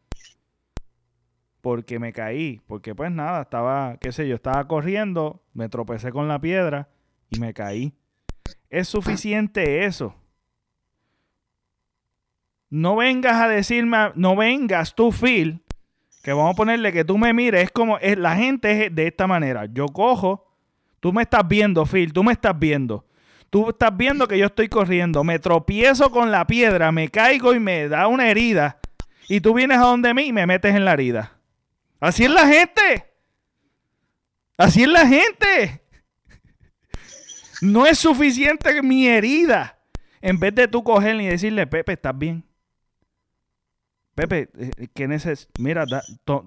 [1.60, 6.28] porque me caí, porque pues nada, estaba, qué sé yo, estaba corriendo, me tropecé con
[6.28, 6.88] la piedra
[7.28, 7.92] y me caí.
[8.68, 10.14] Es suficiente eso.
[12.68, 15.60] No vengas a decirme, no vengas tú, Phil,
[16.22, 19.08] que vamos a ponerle que tú me mires, es como, es, la gente es de
[19.08, 19.66] esta manera.
[19.66, 20.46] Yo cojo,
[21.00, 23.06] tú me estás viendo, Phil, tú me estás viendo.
[23.50, 27.58] Tú estás viendo que yo estoy corriendo, me tropiezo con la piedra, me caigo y
[27.58, 28.78] me da una herida.
[29.28, 31.32] Y tú vienes a donde mí y me metes en la herida.
[31.98, 33.09] Así es la gente.
[34.60, 35.80] Así es la gente.
[37.62, 39.78] No es suficiente mi herida.
[40.20, 42.44] En vez de tú coger y decirle, Pepe, ¿estás bien?
[44.14, 45.86] Pepe, eh, ¿qué neces Mira,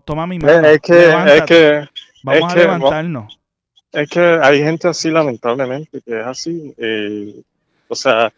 [0.05, 0.67] toma mi mano.
[0.67, 1.89] Es que, es que
[2.23, 3.39] Vamos a levantarnos.
[3.91, 6.71] Es que hay gente así, lamentablemente, que es así.
[6.77, 7.41] Eh,
[7.87, 8.31] o sea,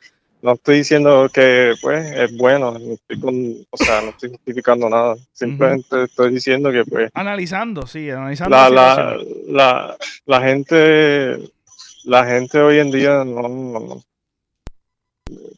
[0.45, 5.15] no estoy diciendo que pues es bueno, no estoy, o sea, no estoy justificando nada,
[5.33, 7.09] simplemente estoy diciendo que pues...
[7.15, 8.55] Analizando, sí, analizando.
[8.55, 11.49] La, la, la, la, gente,
[12.03, 14.03] la gente hoy en día no,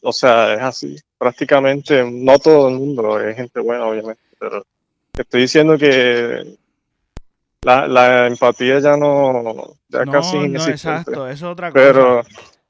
[0.01, 4.65] o sea, es así, prácticamente no todo el mundo es gente buena, obviamente, pero
[5.17, 6.55] estoy diciendo que
[7.61, 11.83] la, la empatía ya no, ya casi no, exacto, eso es otra cosa.
[11.83, 12.21] Pero,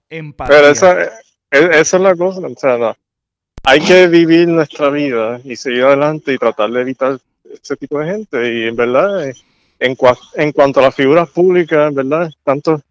[0.10, 0.56] empatía.
[0.56, 1.12] pero esa
[1.52, 2.96] esa es la cosa, o sea,
[3.64, 7.20] hay que vivir nuestra vida y seguir adelante y tratar de evitar
[7.52, 8.54] ese tipo de gente.
[8.54, 9.26] Y en verdad,
[9.80, 9.98] en,
[10.36, 12.82] en cuanto a las figuras públicas, en verdad, tanto.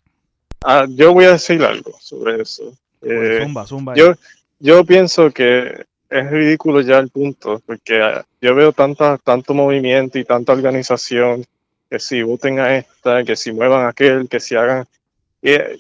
[0.62, 2.74] Ah, yo voy a decir algo sobre eso.
[3.02, 4.14] Eh, zumba, zumba yo,
[4.58, 10.18] yo pienso que es ridículo ya el punto, porque ah, yo veo tanta, tanto movimiento
[10.18, 11.44] y tanta organización
[11.88, 14.86] que si voten a esta, que si muevan a aquel, que si hagan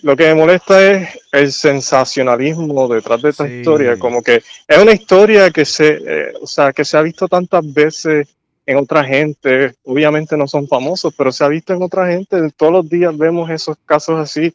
[0.02, 4.92] lo que me molesta es el sensacionalismo detrás de esta historia, como que es una
[4.92, 8.28] historia que se, eh, o sea, que se ha visto tantas veces
[8.64, 12.72] en otra gente, obviamente no son famosos, pero se ha visto en otra gente, todos
[12.72, 14.54] los días vemos esos casos así.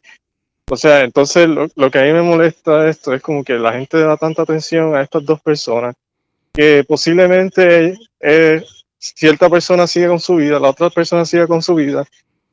[0.70, 3.98] O sea, entonces lo, que a mí me molesta esto es como que la gente
[3.98, 5.94] da tanta atención a estas dos personas
[6.52, 8.64] que posiblemente eh,
[8.98, 12.06] cierta persona sigue con su vida, la otra persona sigue con su vida.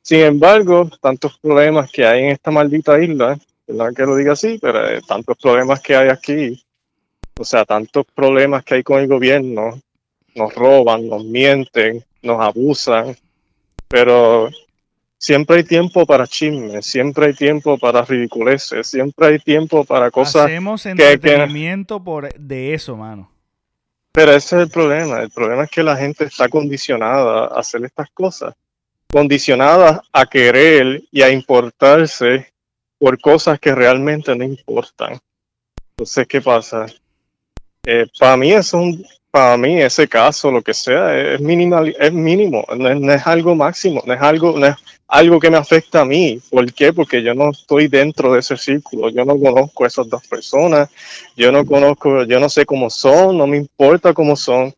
[0.10, 4.58] Sin embargo, tantos problemas que hay en esta maldita isla, perdón que lo diga así,
[4.60, 6.60] pero eh, tantos problemas que hay aquí,
[7.38, 9.80] o sea, tantos problemas que hay con el gobierno,
[10.34, 13.15] nos roban, nos mienten, nos abusan,
[13.88, 14.50] pero
[15.15, 20.45] siempre hay tiempo para chismes, siempre hay tiempo para ridiculeces, siempre hay tiempo para cosas.
[20.45, 23.30] Hacemos entretenimiento por de eso, mano.
[24.12, 25.22] Pero ese es el problema.
[25.22, 28.56] El problema es que la gente está condicionada a hacer estas cosas,
[29.12, 32.52] condicionada a querer y a importarse
[32.98, 35.19] por cosas que realmente no importan.
[35.91, 36.86] Entonces, ¿qué pasa?
[37.86, 42.12] Eh, para mí es un, para mí ese caso, lo que sea, es minimal, es
[42.12, 44.76] mínimo, no es, algo máximo, no es algo, no es
[45.08, 46.39] algo que me afecta a mí.
[46.50, 46.93] ¿Por qué?
[46.93, 50.89] Porque yo no estoy dentro de ese círculo, yo no conozco a esas dos personas,
[51.36, 54.74] yo no conozco, yo no sé cómo son, no me importa cómo son,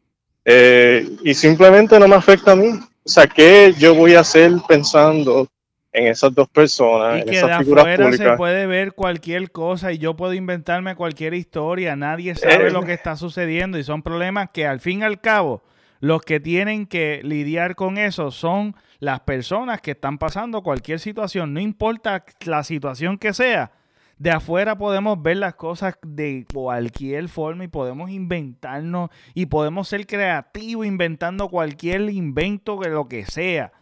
[0.46, 2.72] eh, y simplemente no me afecta a mí.
[3.12, 5.46] O sea, ¿qué yo voy a hacer pensando
[5.92, 9.52] en esas dos personas, y en que esas de figuras afuera se puede ver cualquier
[9.52, 12.86] cosa y yo puedo inventarme cualquier historia, nadie sabe lo eh.
[12.86, 15.62] que está sucediendo y son problemas que al fin y al cabo
[16.00, 21.54] los que tienen que lidiar con eso son las personas que están pasando cualquier situación,
[21.54, 23.74] no importa la situación que sea.
[24.22, 30.06] De afuera podemos ver las cosas de cualquier forma y podemos inventarnos y podemos ser
[30.06, 33.74] creativos inventando cualquier invento de lo que sea.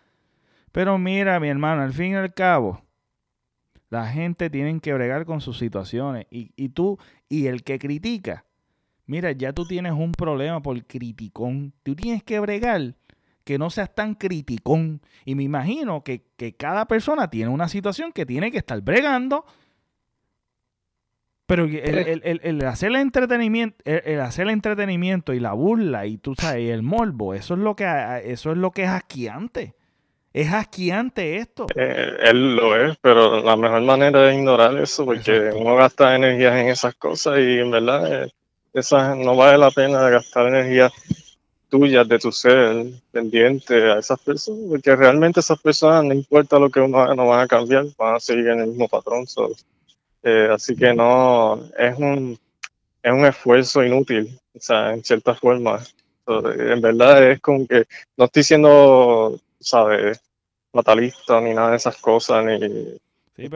[0.72, 2.82] Pero mira, mi hermano, al fin y al cabo,
[3.90, 6.26] la gente tiene que bregar con sus situaciones.
[6.30, 6.98] Y, tú,
[7.28, 8.46] y el que critica,
[9.08, 11.74] mira, ya tú tienes un problema por criticón.
[11.84, 12.96] Tú tienes que bregar
[13.44, 15.02] que no seas tan criticón.
[15.26, 16.24] Y me imagino que,
[16.58, 19.44] cada persona tiene una situación que tiene que estar bregando.
[21.50, 26.70] Pero el, hacer el entretenimiento, el, hacer el entretenimiento y la burla y tú sabes,
[26.70, 27.88] el morbo, eso es lo que
[28.24, 29.74] eso es lo que es asquiante.
[30.32, 31.66] Es asquiante esto.
[31.76, 36.56] Eh, él lo es, pero la mejor manera es ignorar eso, porque uno gasta energías
[36.56, 38.32] en esas cosas y en verdad eh,
[39.18, 40.92] no vale la pena gastar energías
[41.68, 46.70] tuyas de tu ser pendiente a esas personas, porque realmente esas personas, no importa lo
[46.70, 49.26] que uno haga, no van a cambiar, van a seguir en el mismo patrón.
[50.24, 52.38] Eh, así que no, es un,
[53.02, 55.80] es un esfuerzo inútil, o sea, en cierta forma.
[56.28, 57.86] en verdad es como que
[58.18, 60.22] no estoy siendo ¿sabes?
[60.72, 62.98] Fatalista ni nada de esas cosas, ni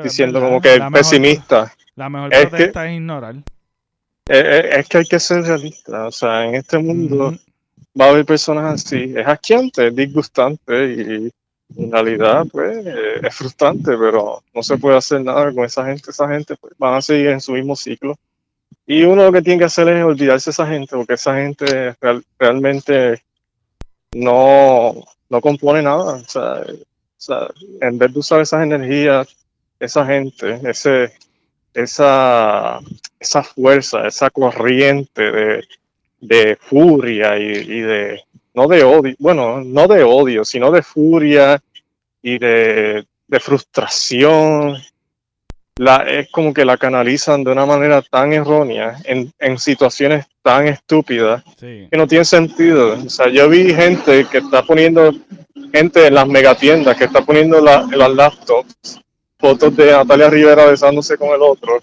[0.02, 1.74] diciendo como que pesimista.
[1.96, 3.36] la mejor protesta es ignorar.
[4.26, 7.34] Es, que hay que ser realista, o sea, en este mundo
[8.00, 11.32] va a haber personas así, es asquiante, es disgustante y
[11.78, 16.28] en realidad pues es frustrante, pero no se puede hacer nada con esa gente, esa
[16.28, 18.16] gente pues, van a seguir en su mismo ciclo.
[18.86, 21.96] Y uno lo que tiene que hacer es olvidarse de esa gente, porque esa gente
[22.38, 23.24] realmente
[24.12, 24.94] no,
[25.30, 26.16] no compone nada.
[26.16, 26.26] O
[27.18, 27.48] sea,
[27.82, 29.36] en vez de usar esas energías,
[29.80, 31.14] esa gente, ese,
[31.74, 32.80] esa,
[33.20, 35.64] esa fuerza, esa corriente
[36.20, 38.22] de, furia y, de,
[38.54, 41.62] no de odio, bueno, no de odio, sino de furia
[42.22, 44.78] y de, de frustración
[45.78, 50.68] la, es como que la canalizan de una manera tan errónea en, en situaciones tan
[50.68, 52.94] estúpidas que no tiene sentido.
[52.94, 55.12] O sea, yo vi gente que está poniendo,
[55.74, 59.00] gente en las megatiendas que está poniendo la, las laptops,
[59.40, 61.80] fotos de Natalia Rivera besándose con el otro.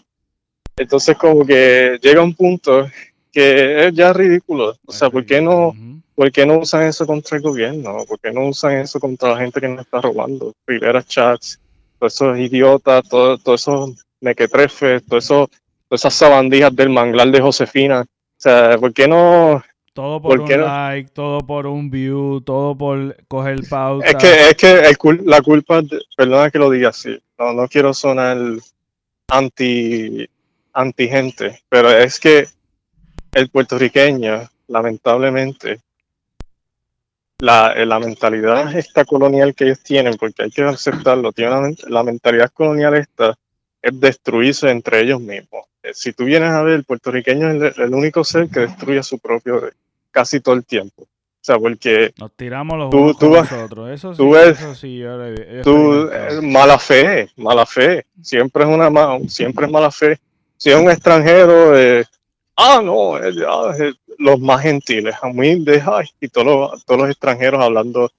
[0.77, 2.89] Entonces como que llega un punto
[3.33, 4.77] que es ya ridículo.
[4.87, 5.75] O sea, ¿por qué no,
[6.15, 8.05] ¿por qué no usan eso contra el gobierno?
[8.07, 10.53] ¿Por qué no usan eso contra la gente que nos está robando?
[10.67, 11.61] Rivera Chats
[12.01, 13.91] todos esos idiotas, todos todo esos
[14.21, 15.51] mequetrefes, todo eso,
[15.87, 18.01] todas esas sabandijas del manglar de Josefina.
[18.03, 19.63] O sea, ¿por qué no?
[19.93, 24.07] Todo por, un like, todo por un view, todo por coger pauta.
[24.07, 25.83] Es que, es que la culpa,
[26.17, 28.39] perdona que lo diga así, no, no quiero sonar
[29.29, 30.27] anti,
[30.73, 32.47] anti gente, pero es que
[33.33, 35.81] el puertorriqueño, lamentablemente,
[37.39, 42.51] la, la, mentalidad esta colonial que ellos tienen, porque hay que aceptarlo, tienen la mentalidad
[42.53, 43.37] colonial esta
[43.83, 45.65] es destruirse entre ellos mismos.
[45.83, 49.03] Eh, si tú vienes a ver, el puertorriqueño es el, único ser que destruye a
[49.03, 49.71] su propio
[50.11, 51.03] casi todo el tiempo.
[51.03, 53.89] O sea, porque nos tiramos los tú, tú nosotros.
[53.91, 55.17] Eso sí, eso sí yo
[55.63, 58.05] tú, eh, mala fe, mala fe.
[58.21, 58.91] Siempre es una
[59.27, 60.19] siempre es mala fe.
[60.59, 62.05] Si es un extranjero, eh,
[62.61, 63.19] ah, no,
[64.19, 68.11] los más gentiles, humildes, ay, y todos los, todos los extranjeros hablando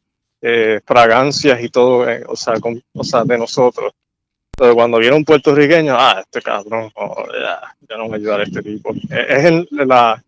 [0.41, 3.93] eh, fragancias y todo, eh, o, sea, con, o sea, de nosotros.
[4.53, 8.61] Entonces, cuando viene un puertorriqueño, ah, este cabrón, oh, ya, no me ayudará a este
[8.61, 8.93] tipo.
[9.09, 10.21] Es, la,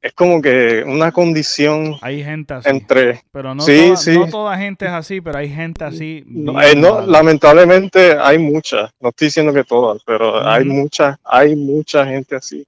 [0.00, 4.84] es como que una condición hay gente así, entre pero no, toda, no toda gente
[4.84, 9.64] es así pero hay gente así no, eh, lamentablemente hay muchas no estoy diciendo que
[9.64, 12.64] todas pero hay muchas hay mucha gente así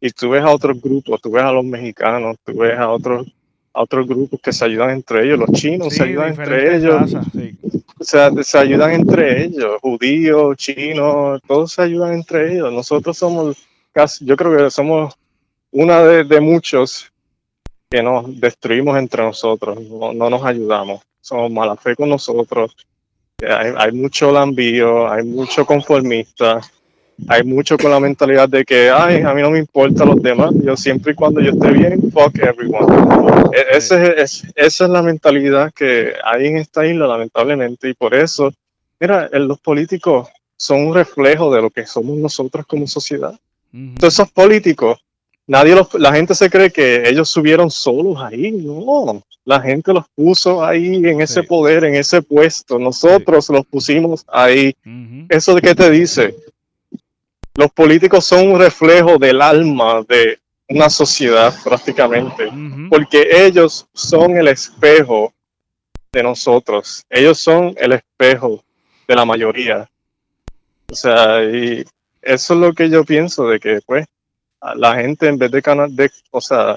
[0.00, 3.26] y tú ves a otros grupos tú ves a los mexicanos tú ves a otros
[3.72, 7.14] a otros grupos que se ayudan entre ellos los chinos se ayudan entre ellos.
[7.98, 12.72] o sea se ayudan entre ellos judíos chinos todos se ayudan entre ellos.
[12.72, 13.56] Nosotros somos
[13.92, 15.16] casi yo creo que somos
[15.70, 17.12] una de, muchos
[17.90, 22.74] que nos destruimos entre nosotros, no, nos ayudamos, somos mala fe con nosotros,
[23.42, 26.60] hay, hay mucho lambío, hay mucho conformista,
[27.28, 30.52] hay mucho con la mentalidad de que, ay, a mí no me importa los demás,
[30.62, 32.86] yo siempre y cuando yo esté bien, fuck everyone.
[33.52, 38.14] E, ese es, esa es la mentalidad que hay en esta isla, lamentablemente, y por
[38.14, 38.52] eso,
[39.00, 43.38] mira, los políticos son un reflejo de lo que somos nosotros como sociedad.
[43.72, 44.98] Entonces, esos políticos
[45.46, 50.64] nadie la gente se cree que ellos subieron solos ahí, no, la gente los puso
[50.64, 54.74] ahí en ese poder, en ese puesto, nosotros los pusimos ahí.
[55.28, 56.34] ¿Eso de qué te dice?
[57.56, 60.38] Los políticos son un reflejo del alma de
[60.68, 62.50] una sociedad prácticamente,
[62.90, 65.32] porque ellos son el espejo
[66.12, 68.62] de nosotros, ellos son el espejo
[69.08, 69.88] de la mayoría.
[70.90, 71.84] O sea, y
[72.20, 74.06] eso es lo que yo pienso de que, pues,
[74.74, 76.76] la gente en vez de, de, o sea,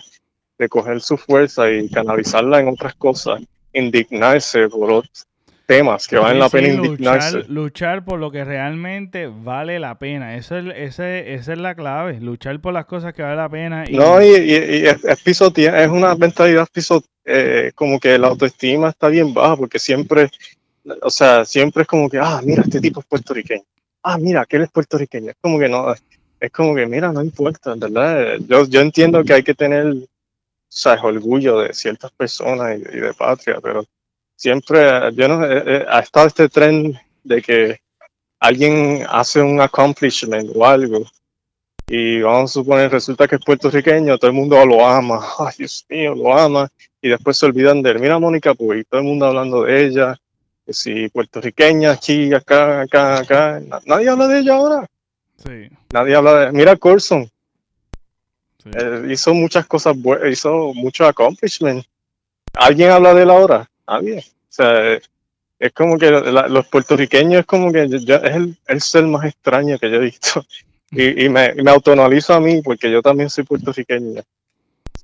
[0.57, 3.41] de coger su fuerza y canalizarla en otras cosas,
[3.73, 5.28] indignarse por otros
[5.69, 7.43] temas que valen la pena indignarse.
[7.47, 10.35] Luchar, por lo que realmente vale la pena.
[10.35, 13.83] Eso es, ese, esa es la clave, luchar por las cosas que vale la pena.
[13.87, 13.95] Y...
[13.95, 19.31] No, y, y, es, es, una mentalidad piso, eh, como que la autoestima está bien
[19.31, 20.31] baja porque siempre,
[21.03, 23.61] o sea, siempre es como que, ah, mira, este tipo es puertorriqueño.
[24.01, 25.29] Ah, mira, aquel es puertorriqueño.
[25.29, 25.93] Es como que no,
[26.39, 28.39] es como que, mira, no importa, ¿verdad?
[28.47, 29.93] Yo, yo entiendo que hay que tener,
[30.67, 31.03] ¿sabes?
[31.03, 33.85] orgullo de ciertas personas y, de patria, pero
[34.39, 37.81] siempre, yo no, eh, eh, ha estado este tren de que
[38.39, 41.05] alguien hace un accomplishment o algo
[41.85, 45.85] y vamos a suponer, resulta que es puertorriqueño, todo el mundo lo ama, ay Dios
[45.89, 46.69] mío, lo ama,
[47.01, 47.99] y después se olvidan de él.
[47.99, 50.15] Mira Mónica pues todo el mundo hablando de ella,
[50.65, 54.87] que si puertorriqueña, aquí, acá, acá, acá, nadie habla de ella ahora.
[55.91, 56.51] Nadie habla de.
[56.51, 57.29] Mira, Corson.
[58.65, 61.83] Eh, hizo muchas cosas buenas, hizo mucho accomplishment.
[62.53, 63.68] ¿Alguien habla de él ahora?
[63.89, 64.19] Nadie.
[64.19, 64.99] O sea,
[65.59, 67.91] es como que los puertorriqueños es como que es
[68.67, 70.45] el, ser más extraño que yo he visto.
[70.91, 74.23] Y, me, me autoanalizo a mí porque yo también soy puertorriqueño.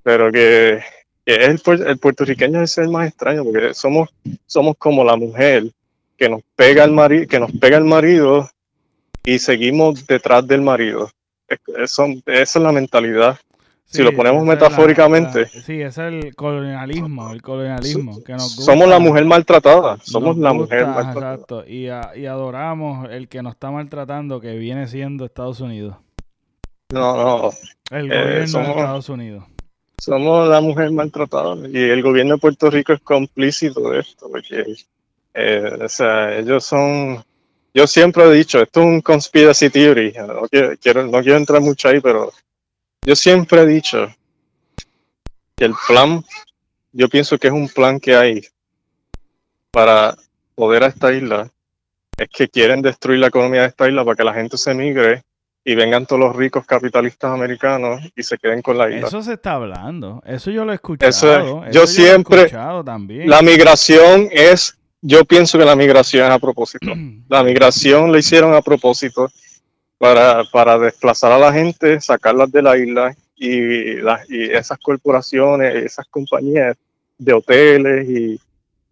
[0.02, 0.82] Pero que,
[1.26, 1.60] el,
[2.00, 4.10] puertorriqueño es el ser más extraño porque somos,
[4.48, 5.65] somos como la mujer
[6.17, 8.50] que nos pega el marido, que nos pega el marido
[9.24, 11.12] y seguimos detrás del marido.
[11.78, 13.38] esa es la mentalidad.
[13.86, 15.48] Si lo ponemos metafóricamente.
[15.48, 18.24] sí, es el colonialismo, el colonialismo.
[18.24, 21.34] Que nos somos la mujer maltratada, somos la mujer maltratada.
[21.34, 25.95] Exacto, y, y, adoramos el que nos está maltratando, que viene siendo Estados Unidos.
[26.89, 27.52] No, no.
[27.91, 29.43] El gobierno de Estados Unidos.
[29.98, 34.76] Somos la mujer maltratada y el gobierno de Puerto Rico es complícito de esto, porque
[35.34, 37.24] eh, o sea, ellos son
[37.74, 41.89] yo siempre he dicho, esto es un conspiracy theory, no quiero, no quiero entrar mucho
[41.89, 42.32] ahí, pero
[43.06, 44.13] yo siempre he dicho
[45.56, 46.24] que el plan,
[46.91, 48.41] yo pienso que es un plan que hay
[49.72, 50.15] para
[50.56, 51.52] poder a esta isla,
[52.18, 55.24] es que quieren destruir la economía de esta isla para que la gente se migre
[55.63, 59.08] y vengan todos los ricos capitalistas americanos y se queden con la isla.
[59.08, 61.10] Eso se está hablando, eso yo lo he escuchado.
[61.10, 62.50] Eso, yo, siempre,
[62.86, 63.29] también.
[63.29, 64.77] la migración es
[65.08, 66.92] yo pienso que la migración es a propósito.
[67.29, 69.29] La migración la hicieron a propósito
[69.98, 76.06] para, para desplazar a la gente, sacarlas de la isla y, y esas corporaciones, esas
[76.08, 76.77] compañías
[77.17, 78.39] de hoteles y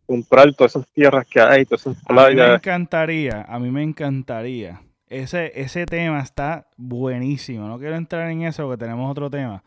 [0.06, 2.28] comprar todas esas tierras que hay, todas esas playas.
[2.28, 4.82] A mí me encantaría, a mí me encantaría.
[5.08, 7.68] Ese, ese tema está buenísimo.
[7.68, 9.64] No quiero entrar en eso porque tenemos otro tema.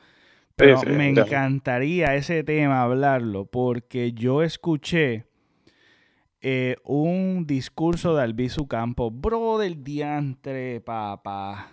[0.57, 5.27] Pero me encantaría ese tema hablarlo porque yo escuché
[6.49, 9.11] eh, un discurso de Albizu Campo.
[9.11, 11.73] Bro del diantre, papá.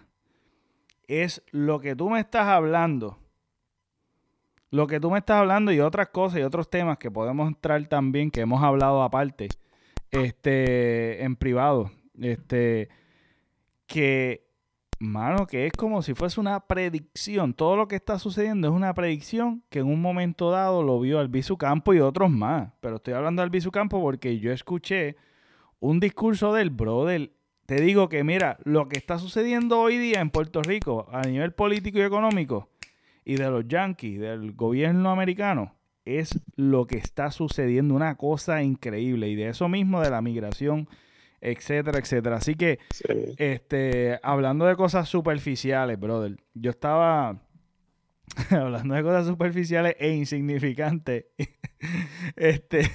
[1.07, 3.19] Es lo que tú me estás hablando.
[4.71, 7.85] Lo que tú me estás hablando y otras cosas y otros temas que podemos entrar
[7.87, 9.49] también, que hemos hablado aparte,
[10.09, 11.91] este, en privado.
[12.19, 12.89] Este,
[13.85, 14.52] que
[15.03, 17.53] Mano, que es como si fuese una predicción.
[17.53, 21.19] Todo lo que está sucediendo es una predicción que en un momento dado lo vio
[21.19, 22.71] Albizu Campo y otros más.
[22.79, 25.17] Pero estoy hablando de Albizu Campo porque yo escuché
[25.81, 27.33] un discurso del brother.
[27.65, 31.51] Te digo que, mira, lo que está sucediendo hoy día en Puerto Rico a nivel
[31.51, 32.69] político y económico
[33.25, 35.75] y de los yankees, del gobierno americano,
[36.05, 37.93] es lo que está sucediendo.
[37.93, 39.27] Una cosa increíble.
[39.27, 40.87] Y de eso mismo, de la migración
[41.43, 42.37] etcétera, etcétera.
[42.37, 42.79] Así que,
[43.37, 47.41] este, hablando de cosas superficiales, brother, yo estaba
[48.49, 51.25] hablando de cosas superficiales e insignificantes.
[52.37, 52.89] este,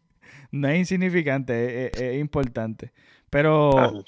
[0.50, 2.92] no es insignificante, es, importante.
[3.30, 4.04] Pero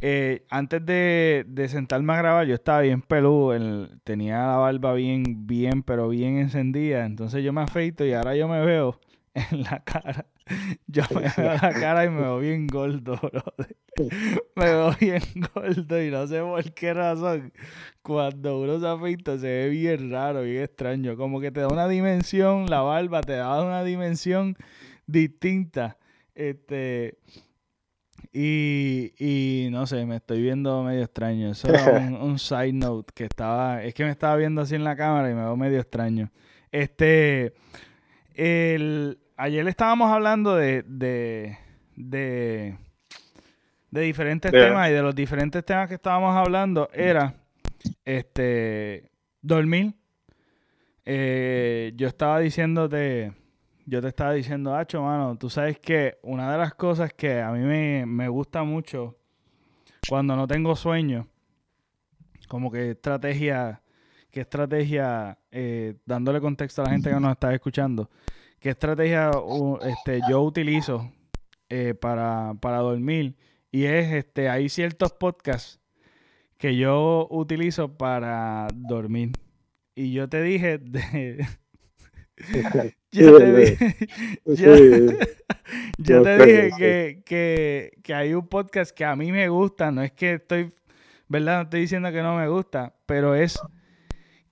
[0.00, 5.82] eh, antes de, sentarme a grabar, yo estaba bien peludo, tenía la barba bien, bien,
[5.82, 7.04] pero bien encendida.
[7.04, 8.98] Entonces yo me afeito y ahora yo me veo
[9.34, 10.26] en la cara
[10.86, 13.76] yo me veo la cara y me veo bien gordo, brother.
[14.56, 15.22] Me veo bien
[15.54, 17.52] gordo y no sé por qué razón.
[18.02, 21.16] Cuando uno se afeita se ve bien raro, bien extraño.
[21.16, 24.56] Como que te da una dimensión, la barba te da una dimensión
[25.06, 25.98] distinta.
[26.34, 27.18] Este.
[28.32, 31.52] Y, y no sé, me estoy viendo medio extraño.
[31.52, 33.84] Eso era un, un side note que estaba.
[33.84, 36.32] Es que me estaba viendo así en la cámara y me veo medio extraño.
[36.72, 37.54] Este.
[38.34, 41.56] El, ayer estábamos hablando de, de,
[41.96, 42.76] de,
[43.90, 47.34] diferentes temas y de los diferentes temas que estábamos hablando era
[48.04, 49.10] este
[49.40, 49.94] dormir.
[51.04, 53.32] Eh, yo estaba diciéndote,
[53.84, 57.50] yo te estaba diciendo, Hacho, mano, tú sabes que una de las cosas que a
[57.52, 57.60] mí
[58.06, 59.16] me, gusta mucho
[60.08, 61.28] cuando no tengo sueño,
[62.48, 63.82] como que estrategia,
[64.30, 68.10] que estrategia, eh, dándole contexto a la gente que nos está escuchando,
[68.64, 69.30] qué estrategia
[69.82, 71.12] este, yo utilizo
[71.68, 73.36] eh, para, dormir.
[73.70, 75.78] Y es, este, hay ciertos podcasts
[76.56, 79.32] que yo utilizo para dormir.
[79.94, 80.80] Y yo te dije
[83.12, 83.96] yo te dije,
[85.98, 90.02] yo, te dije que, que, que, hay un podcast que a mí me gusta, no
[90.02, 90.72] es que estoy,
[91.28, 91.56] ¿verdad?
[91.56, 93.60] No estoy diciendo que no me gusta, pero es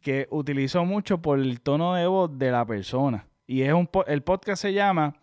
[0.02, 3.26] que utilizo mucho por el tono de voz de la persona.
[3.52, 5.14] Y es un el podcast se llama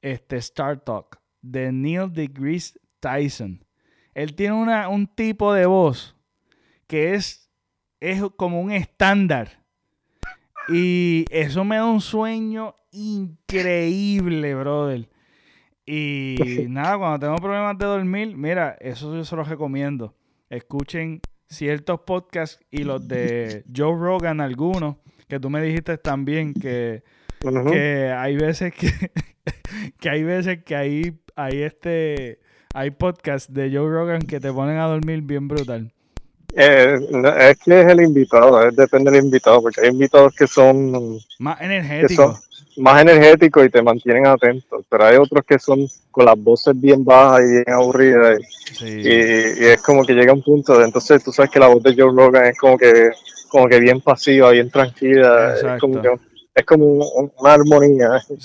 [0.00, 3.64] este, Star Talk de Neil deGrasse Tyson.
[4.14, 6.16] Él tiene una, un tipo de voz
[6.88, 7.52] que es,
[8.00, 9.64] es como un estándar.
[10.68, 15.08] Y eso me da un sueño increíble, brother.
[15.86, 16.34] Y
[16.68, 20.16] nada, cuando tengo problemas de dormir, mira, eso yo se los recomiendo.
[20.50, 24.96] Escuchen ciertos podcasts y los de Joe Rogan, algunos,
[25.28, 27.04] que tú me dijiste también que
[27.70, 28.90] que hay veces que,
[30.00, 32.38] que hay veces que hay, hay este
[32.74, 35.92] hay podcasts de Joe Rogan que te ponen a dormir bien brutal.
[36.54, 36.98] Eh,
[37.38, 42.46] es que es el invitado, depende del invitado, porque hay invitados que son más energéticos.
[42.76, 47.04] más energéticos y te mantienen atentos, pero hay otros que son con las voces bien
[47.04, 48.38] bajas y bien aburridas.
[48.82, 51.94] Y, es como que llega un punto de entonces tú sabes que la voz de
[51.94, 53.10] Joe Rogan es como que
[53.48, 56.08] como que bien pasiva, bien tranquila, es como que
[56.54, 58.20] es como una armonía.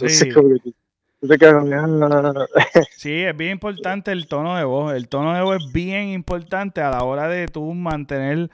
[2.96, 3.12] sí.
[3.12, 4.94] es bien importante el tono de voz.
[4.94, 8.50] El tono de voz es bien importante a la hora de tú mantener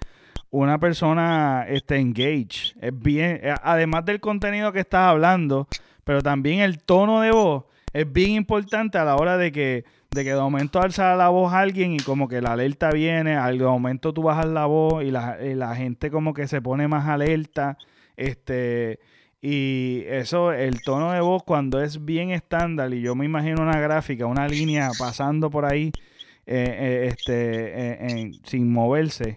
[0.49, 2.77] una persona este, engaged.
[2.79, 5.67] Es bien, eh, además del contenido que estás hablando,
[6.03, 10.23] pero también el tono de voz es bien importante a la hora de que de
[10.23, 13.59] que de momento alza la voz a alguien y como que la alerta viene, al
[13.59, 17.07] momento tú bajas la voz y la, y la gente como que se pone más
[17.07, 17.79] alerta.
[18.15, 18.99] Este,
[19.45, 23.77] y eso, el tono de voz cuando es bien estándar y yo me imagino una
[23.77, 25.91] gráfica, una línea pasando por ahí
[26.45, 29.35] eh, eh, este, eh, sin moverse,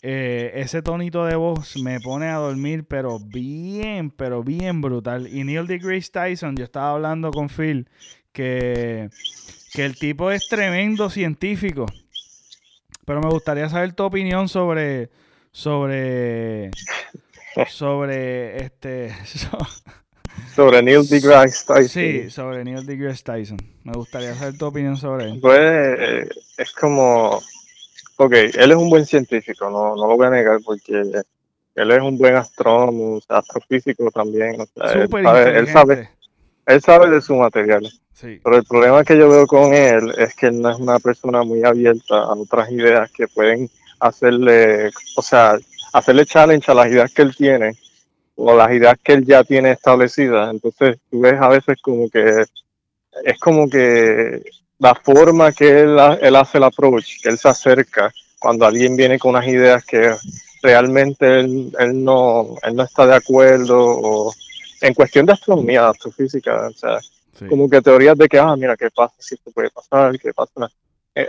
[0.00, 5.26] ese tonito de voz me pone a dormir, pero bien, pero bien brutal.
[5.26, 7.88] Y Neil deGrasse Tyson, yo estaba hablando con Phil,
[8.30, 9.10] que,
[9.72, 11.86] que el tipo es tremendo científico.
[13.04, 15.10] Pero me gustaría saber tu opinión sobre,
[15.50, 16.70] sobre
[17.68, 19.14] sobre este
[20.54, 21.88] sobre Neil deGrasse Tyson.
[21.88, 23.58] Sí, sobre Neil deGrasse Tyson.
[23.84, 25.38] Me gustaría saber tu opinión sobre él.
[25.40, 27.40] Pues eh, es como,
[28.16, 31.02] ok, él es un buen científico, no, no lo voy a negar porque
[31.78, 34.60] él es un buen astrónomo, astrofísico también.
[34.60, 36.08] él, sabe, él, sabe,
[36.66, 37.88] él sabe de su material.
[38.12, 38.40] Sí.
[38.42, 41.44] Pero el problema que yo veo con él es que él no es una persona
[41.44, 43.70] muy abierta a otras ideas que pueden
[44.00, 45.56] hacerle, o sea,
[45.92, 47.72] hacerle challenge a las ideas que él tiene
[48.36, 50.50] o las ideas que él ya tiene establecidas.
[50.50, 52.44] Entonces, tú ves a veces como que
[53.24, 54.42] es como que
[54.78, 59.18] la forma que él, él hace el approach, que él se acerca cuando alguien viene
[59.18, 60.14] con unas ideas que
[60.62, 64.32] realmente él, no, él no está de acuerdo o
[64.80, 66.98] en cuestión de astronomía, astrofísica, o sea,
[67.48, 70.18] como que teorías de que, ah, mira, ¿qué pasa si esto puede pasar?
[70.18, 70.70] ¿Qué pasa?
[71.14, 71.28] Eh,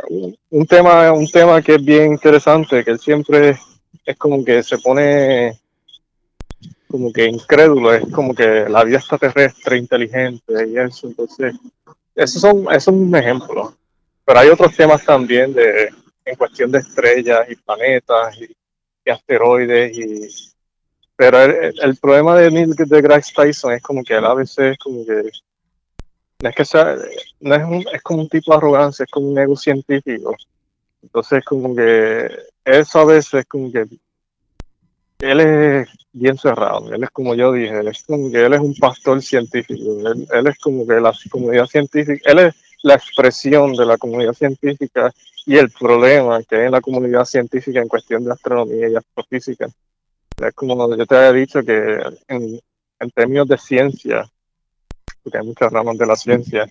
[0.52, 3.58] un, tema, un tema que es bien interesante, que él siempre
[4.10, 5.60] es como que se pone
[6.90, 11.54] como que incrédulo, es como que la vida extraterrestre inteligente y eso, entonces,
[12.16, 13.76] eso son, eso es un ejemplo.
[14.26, 15.90] Pero hay otros temas también de,
[16.26, 18.56] en cuestión de estrellas y planetas y,
[19.10, 20.28] asteroides y
[21.16, 25.04] pero el, problema de Neil deGrasse Tyson es como que él a veces es como
[25.04, 25.32] que
[26.42, 26.96] no es que sea,
[27.40, 30.36] no es, un, es como un tipo de arrogancia, es como un ego científico.
[31.02, 32.30] Entonces como que
[32.66, 33.86] eso a veces es como que
[35.20, 38.60] él es bien cerrado, él es como yo dije, él es como que él es
[38.60, 43.74] un pastor científico, él, él es como que la comunidad científica, él es la expresión
[43.74, 45.12] de la comunidad científica
[45.46, 49.68] y el problema que hay en la comunidad científica en cuestión de astronomía y astrofísica.
[50.38, 52.60] Es como yo te había dicho que en,
[53.14, 54.30] términos de ciencia,
[55.24, 56.70] porque hay muchas ramas de la ciencia,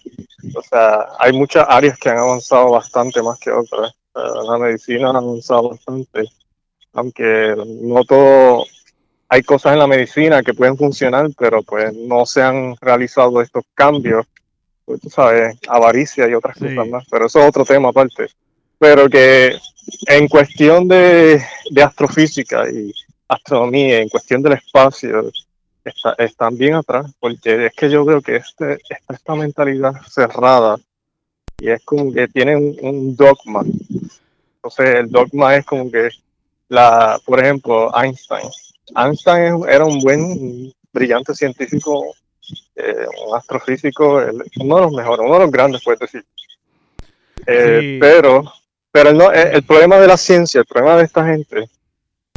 [0.54, 3.92] o sea, hay muchas áreas que han avanzado bastante más que otras.
[4.44, 6.24] La medicina ha avanzado bastante,
[6.92, 8.64] aunque no todo,
[9.28, 13.64] hay cosas en la medicina que pueden funcionar, pero pues no se han realizado estos
[13.74, 14.26] cambios
[14.88, 18.28] pues, tú sabes, avaricia y otras cosas más, pero eso es otro tema aparte.
[18.78, 19.54] Pero que
[20.06, 21.42] en cuestión de,
[21.84, 22.90] astrofísica y
[23.28, 25.30] astronomía, en cuestión del espacio,
[26.16, 28.78] están bien atrás, porque es que yo veo que este,
[29.10, 30.78] esta, mentalidad cerrada
[31.58, 33.62] y es como que tienen un, dogma.
[34.56, 36.08] Entonces, el dogma es como que,
[36.68, 38.48] la, por ejemplo, Einstein.
[38.96, 42.06] Einstein era un buen, brillante científico
[42.76, 44.22] eh, un astrofísico,
[44.60, 46.24] uno de los mejores, uno de los grandes, puedes decir.
[47.46, 48.42] Eh, pero
[48.90, 51.68] pero no, eh, el, problema de la ciencia, el problema de esta gente,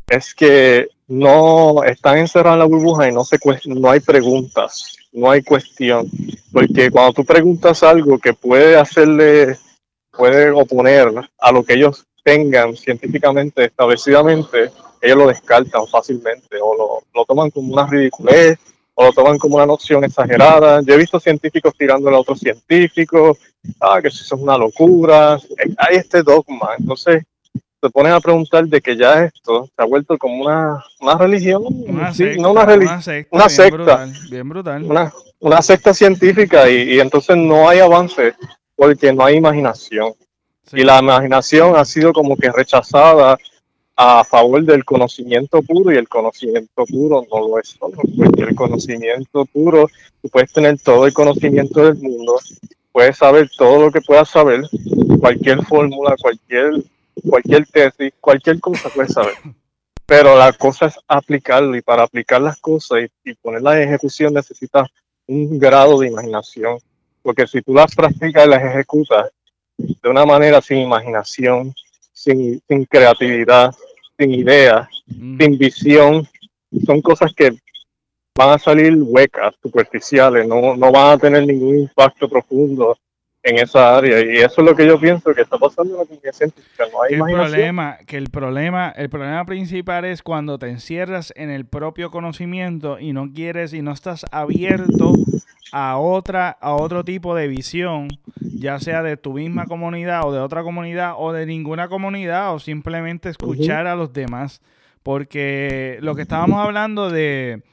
[0.07, 5.31] es que no están encerrados en la burbuja y no, se, no hay preguntas, no
[5.31, 6.09] hay cuestión.
[6.51, 9.57] Porque cuando tú preguntas algo que puede hacerle,
[10.11, 17.03] puede oponer a lo que ellos tengan científicamente establecidamente, ellos lo descartan fácilmente o lo,
[17.13, 18.59] lo toman como una ridiculez
[18.93, 20.81] o lo toman como una noción exagerada.
[20.81, 23.37] Yo he visto científicos tirándole a otros científicos,
[23.79, 25.39] ah, que eso es una locura.
[25.77, 26.71] Hay este dogma.
[26.77, 27.23] Entonces,
[27.81, 31.63] te ponen a preguntar de que ya esto se ha vuelto como una, una religión,
[31.87, 36.93] una secta, no una, una secta, una secta, bien brutal, Una, una, secta científica y,
[36.93, 38.35] y, entonces no hay avance
[38.75, 40.13] porque no hay imaginación.
[40.73, 43.37] Y la imaginación ha sido como que rechazada
[43.95, 48.55] a favor del conocimiento puro y el conocimiento puro no lo es solo, porque el
[48.55, 49.87] conocimiento puro,
[50.21, 52.37] tú puedes tener todo el conocimiento del mundo,
[52.91, 54.67] puedes saber todo lo que puedas saber,
[55.19, 56.83] cualquier fórmula, cualquier,
[57.27, 59.35] cualquier tesis, cualquier cosa puedes saber.
[60.05, 64.33] Pero la cosa es aplicarlo y para aplicar las cosas y, y ponerlas en ejecución
[64.33, 64.89] necesitas
[65.27, 66.79] un grado de imaginación,
[67.21, 69.31] porque si tú las practicas y las ejecutas
[69.77, 71.73] de una manera sin imaginación,
[72.11, 73.73] sin, sin creatividad,
[74.17, 75.37] sin idea, mm.
[75.39, 76.27] sin visión,
[76.85, 77.51] son cosas que
[78.35, 82.97] van a salir huecas, superficiales, no, no van a tener ningún impacto profundo
[83.43, 86.05] en esa área y eso es lo que yo pienso que está pasando en la
[86.05, 90.69] comunidad científica no hay el problema que el problema el problema principal es cuando te
[90.69, 95.13] encierras en el propio conocimiento y no quieres y no estás abierto
[95.71, 98.09] a otra a otro tipo de visión
[98.61, 102.59] ya sea de tu misma comunidad o de otra comunidad o de ninguna comunidad o
[102.59, 104.61] simplemente escuchar a los demás.
[105.03, 107.63] Porque lo que estábamos hablando de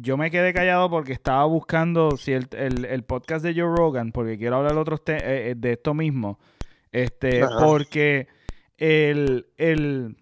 [0.00, 4.38] yo me quedé callado porque estaba buscando si el, el, podcast de Joe Rogan, porque
[4.38, 6.38] quiero hablar otros eh, eh, de esto mismo.
[6.92, 8.28] Este, porque
[8.78, 10.16] el, el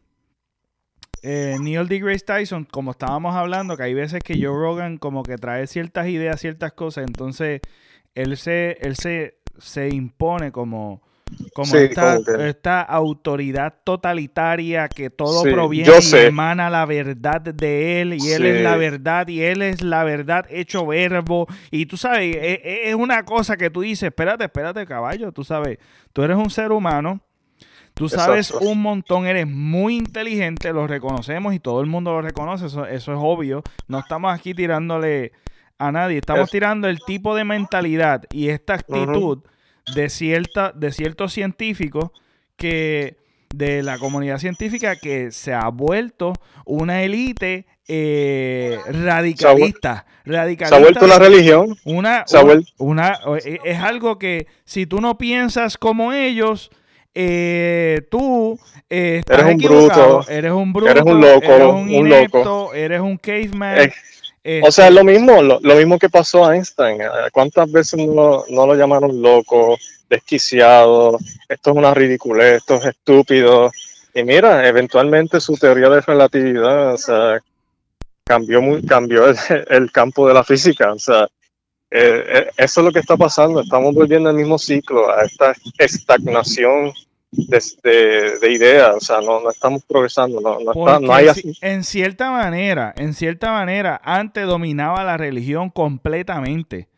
[1.23, 5.37] eh, Neil deGrasse Tyson, como estábamos hablando, que hay veces que Joe Rogan como que
[5.37, 7.61] trae ciertas ideas, ciertas cosas, entonces
[8.15, 11.03] él se, él se, se impone como
[11.53, 18.47] como esta, autoridad totalitaria que todo proviene y emana la verdad de él y él
[18.47, 21.47] es la verdad y él es la verdad hecho verbo.
[21.71, 25.45] Y tú sabes, e, e, es, una cosa que tú dices, espérate, espérate caballo, tú
[25.45, 25.79] sabes,
[26.13, 27.21] tú eres un ser humano,
[27.95, 32.67] tú sabes un montón, eres muy inteligente, lo reconocemos y todo el mundo lo reconoce,
[32.67, 35.33] eso, es obvio, no estamos aquí tirándole
[35.79, 39.43] a nadie, estamos tirando el tipo de mentalidad y esta actitud
[39.95, 42.11] de, cierta, de ciertos científicos
[42.57, 43.17] que
[43.55, 46.33] de la comunidad científica que se ha vuelto
[46.65, 50.69] una élite eh, radicalista, radicalista.
[50.69, 51.77] Se ha vuelto una religión.
[51.85, 52.25] Una,
[52.79, 56.71] una, e, es algo que si tú no piensas como ellos,
[57.15, 58.59] eh, tú
[58.91, 62.75] eh, eres un bruto, eres un bruto, eres un loco, eres un, loco.
[62.75, 63.93] eres un caveman.
[64.47, 66.99] Eh, o sea, es lo mismo, lo, mismo que pasó a Einstein.
[67.33, 69.79] ¿Cuántas veces no, no lo llamaron loco,
[70.11, 71.19] desquiciado?
[71.49, 73.73] Esto es una ridiculez, esto es estúpido.
[74.13, 77.41] Y mira, eventualmente su teoría de relatividad, o sea,
[78.23, 79.25] cambió, muy, cambió
[79.69, 80.93] el, campo de la física.
[80.93, 81.25] O sea,
[81.91, 83.63] eh, eh, eso es lo que está pasando.
[83.63, 86.93] Estamos volviendo al mismo ciclo, a esta estagnación
[87.37, 88.97] de, de, ideas.
[88.97, 90.41] O sea, no, no, estamos progresando.
[90.41, 91.57] No, no, no hay así.
[91.61, 96.89] En cierta manera, en cierta manera, antes dominaba la religión completamente.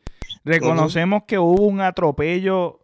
[0.45, 2.81] Reconocemos que hubo un atropello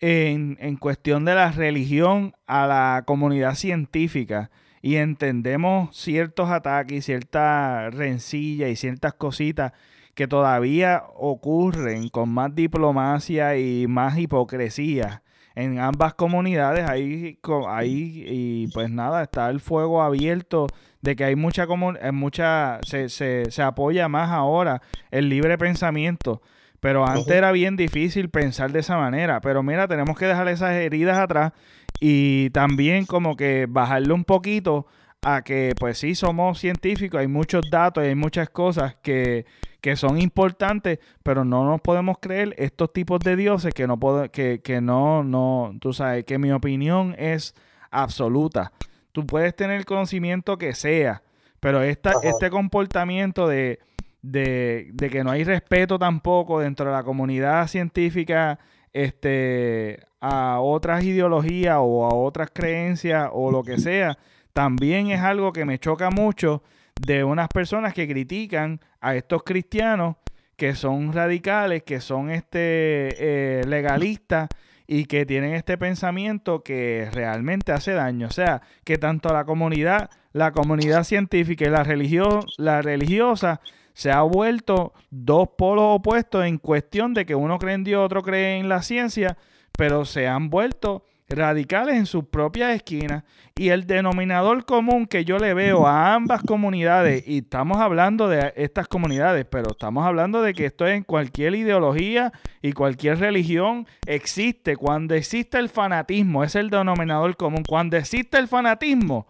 [0.00, 4.50] en, en cuestión de la religión a la comunidad científica
[4.82, 9.72] y entendemos ciertos ataques, cierta rencilla y ciertas cositas
[10.14, 15.22] que todavía ocurren con más diplomacia y más hipocresía
[15.56, 16.88] en ambas comunidades.
[16.88, 17.38] Ahí,
[17.68, 20.68] ahí y pues nada, está el fuego abierto
[21.00, 21.66] de que hay mucha,
[22.00, 26.42] eh, mucha se, se, se apoya más ahora el libre pensamiento.
[26.78, 29.40] Pero antes era bien difícil pensar de esa manera.
[29.40, 31.52] Pero mira, tenemos que dejar esas heridas atrás
[32.00, 34.86] y también como que bajarle un poquito
[35.22, 39.46] a que pues sí somos científicos, hay muchos datos y hay muchas cosas que,
[39.94, 44.60] son importantes, pero no nos podemos creer estos tipos de dioses que no puedo, que,
[44.60, 47.54] que no, no, tú sabes, que mi opinión es
[47.90, 48.72] absoluta.
[49.12, 51.22] Tú puedes tener el conocimiento que sea,
[51.60, 53.78] pero esta, este comportamiento de,
[54.22, 58.58] de, de que no hay respeto tampoco dentro de la comunidad científica
[58.92, 64.18] este, a otras ideologías o a otras creencias o lo que sea,
[64.52, 66.62] también es algo que me choca mucho
[67.00, 70.16] de unas personas que critican a estos cristianos
[70.56, 74.48] que son radicales, que son este eh, legalistas
[74.86, 78.28] y que tienen este pensamiento que realmente hace daño.
[78.28, 83.60] O sea, que tanto la comunidad, la comunidad científica y la religión, la religiosa
[83.92, 88.22] se ha vuelto dos polos opuestos en cuestión de que uno cree en Dios, otro
[88.22, 89.36] cree en la ciencia,
[89.72, 93.24] pero se han vuelto radicales en sus propias esquinas.
[93.54, 98.52] Y el denominador común que yo le veo a ambas comunidades, y estamos hablando de
[98.56, 104.76] estas comunidades, pero estamos hablando de que esto en cualquier ideología y cualquier religión existe.
[104.76, 107.62] Cuando existe el fanatismo, es el denominador común.
[107.66, 109.26] Cuando existe el fanatismo,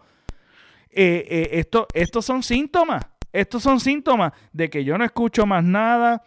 [0.91, 3.05] eh, eh, esto, estos son síntomas
[3.37, 6.23] estos son síntomas de que yo no escucho más nada,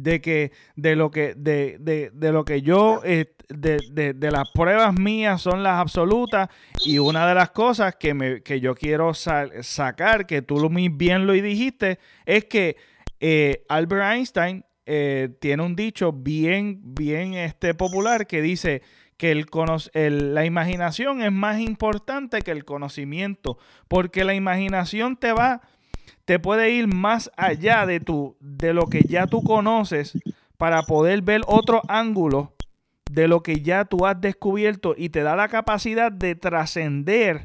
[0.00, 4.94] de que de lo que de, de, lo que yo eh, de, de, las pruebas
[4.98, 6.48] mías son las absolutas
[6.84, 11.26] y una de las cosas que, me, que yo quiero sacar que tú muy bien
[11.26, 12.76] lo dijiste es que
[13.20, 18.82] eh, Albert Einstein eh, tiene un dicho bien bien este popular que dice
[19.16, 19.46] que el,
[19.92, 25.60] el, la imaginación es más importante que el conocimiento porque la imaginación te va
[26.24, 30.18] te puede ir más allá de, tu, de lo que ya tú conoces
[30.56, 32.54] para poder ver otro ángulo
[33.10, 37.44] de lo que ya tú has descubierto y te da la capacidad de trascender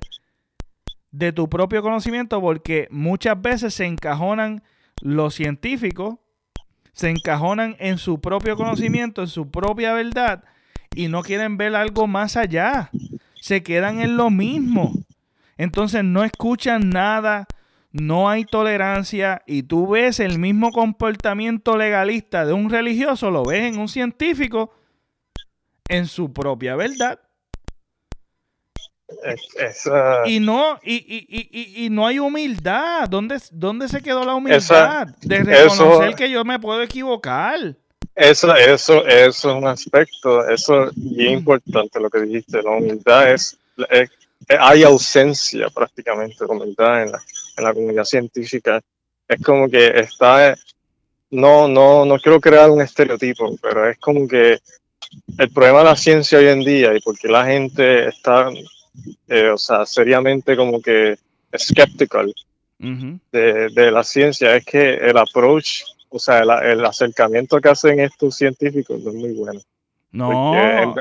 [1.12, 4.64] de tu propio conocimiento porque muchas veces se encajonan
[5.02, 6.16] los científicos,
[6.94, 10.44] se encajonan en su propio conocimiento, en su propia verdad
[10.96, 12.90] y no quieren ver algo más allá.
[13.42, 14.94] Se quedan en lo mismo.
[15.58, 17.48] Entonces no escuchan nada,
[18.02, 23.64] no hay tolerancia y tú ves el mismo comportamiento legalista de un religioso, lo ves
[23.64, 24.72] en un científico
[25.90, 27.20] en su propia verdad.
[30.26, 33.08] Y no, y, no hay humildad.
[33.08, 35.08] ¿Dónde, ¿Dónde, se quedó la humildad?
[35.22, 37.76] de reconocer que yo me puedo equivocar.
[38.14, 42.62] Eso, eso, eso es un aspecto, eso es bien importante lo que dijiste.
[42.62, 43.58] La humildad es,
[43.90, 44.10] es
[44.60, 47.22] hay ausencia prácticamente de humildad en la,
[47.58, 48.82] en la comunidad científica.
[49.28, 50.56] Es como que está,
[51.32, 54.60] no, no, no quiero crear un estereotipo, pero es como que
[55.38, 58.50] el problema de la ciencia hoy en día y porque la gente está,
[59.28, 61.18] eh, o sea, seriamente como que
[61.58, 62.34] skeptical
[62.80, 68.00] de, de, la ciencia es que el approach, o sea, el, el acercamiento que hacen
[68.00, 69.60] estos científicos no es muy bueno.
[70.12, 70.56] No.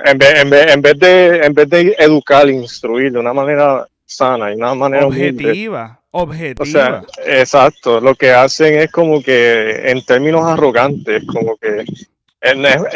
[0.05, 5.07] En, vez, de, en vez de educar, instruir de una manera sana y una manera
[5.07, 6.01] objetiva.
[6.13, 6.63] Objetiva.
[6.63, 8.01] O sea, exacto.
[8.01, 11.85] Lo que hacen es como que, en términos arrogantes, como que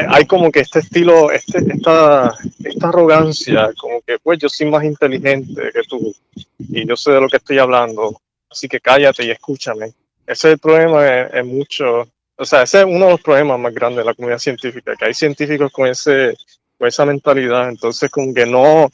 [0.08, 2.34] hay como que este estilo, este, esta,
[2.64, 6.14] esta arrogancia, como que pues yo soy más inteligente que tú
[6.58, 9.86] y yo sé de lo que estoy hablando, así que cállate y escúchame.
[10.26, 12.06] Ese es el problema en, mucho
[12.40, 15.04] o sea, ese es uno de los problemas más grandes de la comunidad científica, que
[15.04, 16.34] hay científicos con ese,
[16.78, 17.68] con esa mentalidad.
[17.68, 18.90] Entonces, como que no,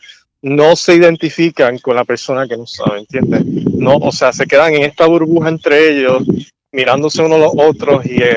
[0.46, 3.44] no se identifican con la persona que no sabe, ¿entiendes?
[3.44, 6.22] No, o sea, se quedan en esta burbuja entre ellos,
[6.70, 8.36] mirándose uno a los otros y, eh,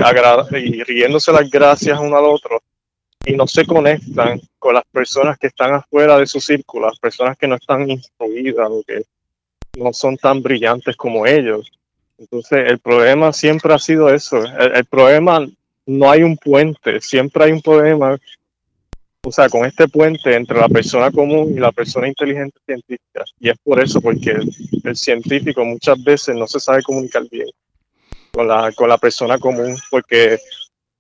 [0.54, 2.64] y riéndose las gracias uno al otro
[3.24, 7.38] y no se conectan con las personas que están afuera de su círculo, las personas
[7.38, 9.04] que no están instruidas o que
[9.78, 11.72] no son tan brillantes como ellos.
[12.18, 14.44] Entonces, el problema siempre ha sido eso.
[14.44, 15.48] El, problema
[15.86, 18.18] no hay un puente, siempre hay un problema,
[19.24, 23.26] o sea, con este puente entre la persona común y la persona inteligente científica.
[23.40, 27.48] Y es por eso, porque el, científico muchas veces no se sabe comunicar bien
[28.32, 30.40] con la, con la persona común, porque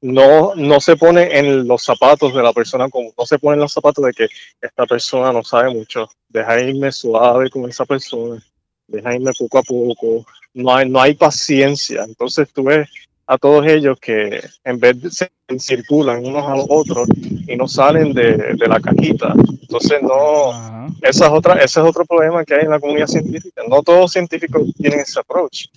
[0.01, 3.61] no, no se pone en los zapatos de la persona común, no se pone en
[3.61, 4.27] los zapatos de que
[4.61, 6.09] esta persona no sabe mucho.
[6.27, 8.43] Deja irme suave con esa persona,
[8.87, 12.03] deja irme poco a poco, no hay, no hay paciencia.
[12.03, 12.89] Entonces tú ves
[13.29, 17.07] a todos ellos que en vez de se circulan unos a los otros
[17.47, 19.33] y no salen de, la cajita.
[19.61, 23.61] Entonces no, esa es otra, ese es otro problema que hay en la comunidad científica.
[23.69, 25.67] No todos los científicos tienen ese approach.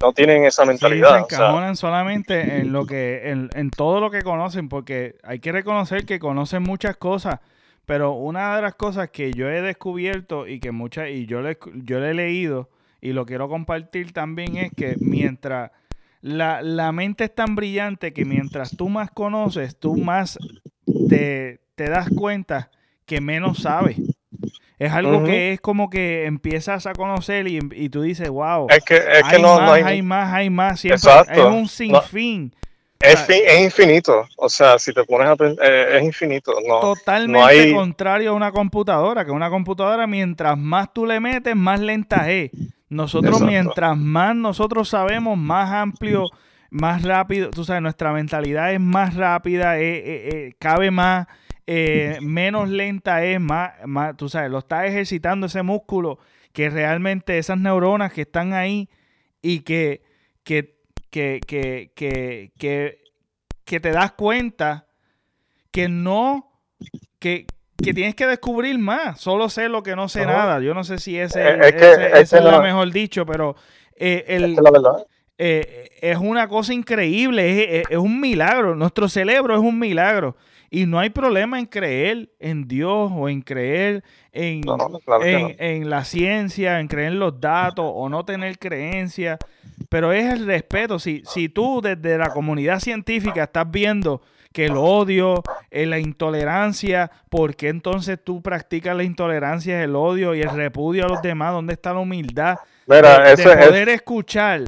[0.00, 1.26] No tienen esa mentalidad.
[1.26, 5.50] se encajonan solamente en lo que, en, en todo lo que conocen, porque hay que
[5.50, 7.40] reconocer que conocen muchas cosas,
[7.86, 11.58] pero una de las cosas que yo he descubierto y que muchas, y yo le,
[11.74, 12.68] yo le he leído,
[13.00, 15.72] y lo quiero compartir también es que mientras
[16.24, 20.38] la, mente es tan brillante que mientras tú más conoces, tú más
[21.08, 22.70] te, das cuenta
[23.04, 23.98] que menos sabes.
[24.78, 28.96] Es algo que es como que empiezas a conocer y, tú dices, wow, es que,
[28.96, 29.82] es que no, hay...
[29.82, 30.02] hay...
[30.02, 32.54] más, hay más, siempre es un sinfín.
[33.00, 36.54] Es, es, infinito, o sea, si te pones a pensar, eh, es infinito.
[36.66, 41.80] No, Totalmente contrario a una computadora, que una computadora mientras más tú le metes, más
[41.80, 42.50] lenta es.
[42.94, 46.30] Nosotros, mientras más nosotros sabemos, más amplio,
[46.70, 51.26] más rápido, tú sabes, nuestra mentalidad es más rápida, eh, eh, eh, cabe más,
[52.20, 56.18] menos lenta es, más, más, tú sabes, lo está ejercitando ese músculo
[56.52, 58.88] que realmente esas neuronas que están ahí
[59.42, 60.02] y que,
[60.44, 60.76] que,
[61.10, 62.98] que, que, que, que,
[63.64, 64.86] que te das cuenta
[65.72, 66.60] que no,
[67.18, 67.46] que,
[67.82, 69.20] que tienes que descubrir más.
[69.20, 70.60] Solo sé lo que no sé nada.
[70.60, 71.58] Yo no sé si ese,
[72.18, 73.56] es, lo mejor dicho, pero
[73.96, 74.56] eh, el,
[75.36, 78.74] eh, es una cosa increíble, es, un milagro.
[78.74, 80.36] Nuestro cerebro es un milagro.
[80.70, 84.02] Y no hay problema en creer en Dios o en creer
[84.32, 84.62] en,
[85.60, 89.38] en, la ciencia, en creer en los datos o no tener creencia.
[89.88, 90.98] Pero es el respeto.
[90.98, 94.20] Si, si tú desde la comunidad científica estás viendo
[94.54, 95.42] que el odio,
[95.72, 101.04] eh, la intolerancia, ¿por qué entonces tú practicas la intolerancia, el odio y el repudio
[101.04, 101.52] a los demás?
[101.52, 102.58] ¿Dónde está la humildad?
[102.86, 104.62] de, poder escuchar,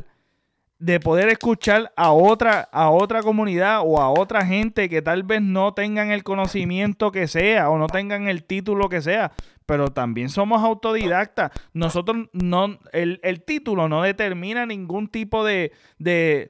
[0.81, 5.41] de poder escuchar a otra, a otra comunidad o a otra gente que tal vez
[5.41, 9.31] no tengan el conocimiento que sea o no tengan el título que sea,
[9.67, 11.51] pero también somos autodidactas.
[11.73, 16.49] Nosotros no, el, título no determina ningún tipo de, de,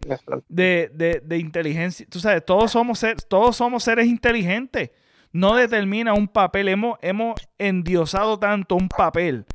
[0.48, 2.06] de, inteligencia.
[2.08, 4.90] Tú sabes, todos somos, todos somos seres inteligentes.
[5.32, 6.68] No determina un papel.
[6.68, 9.46] Hemos, hemos endiosado tanto un papel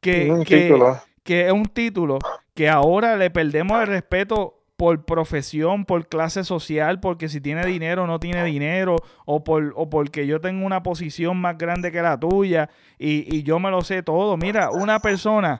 [0.00, 0.74] que, que,
[1.22, 2.18] que es un título
[2.54, 8.04] que ahora le perdemos el respeto por profesión, por clase social, porque si tiene dinero
[8.04, 12.02] o no tiene dinero, o, por, o porque yo tengo una posición más grande que
[12.02, 12.68] la tuya
[12.98, 14.36] y, yo me lo sé todo.
[14.36, 15.58] Mira, una persona...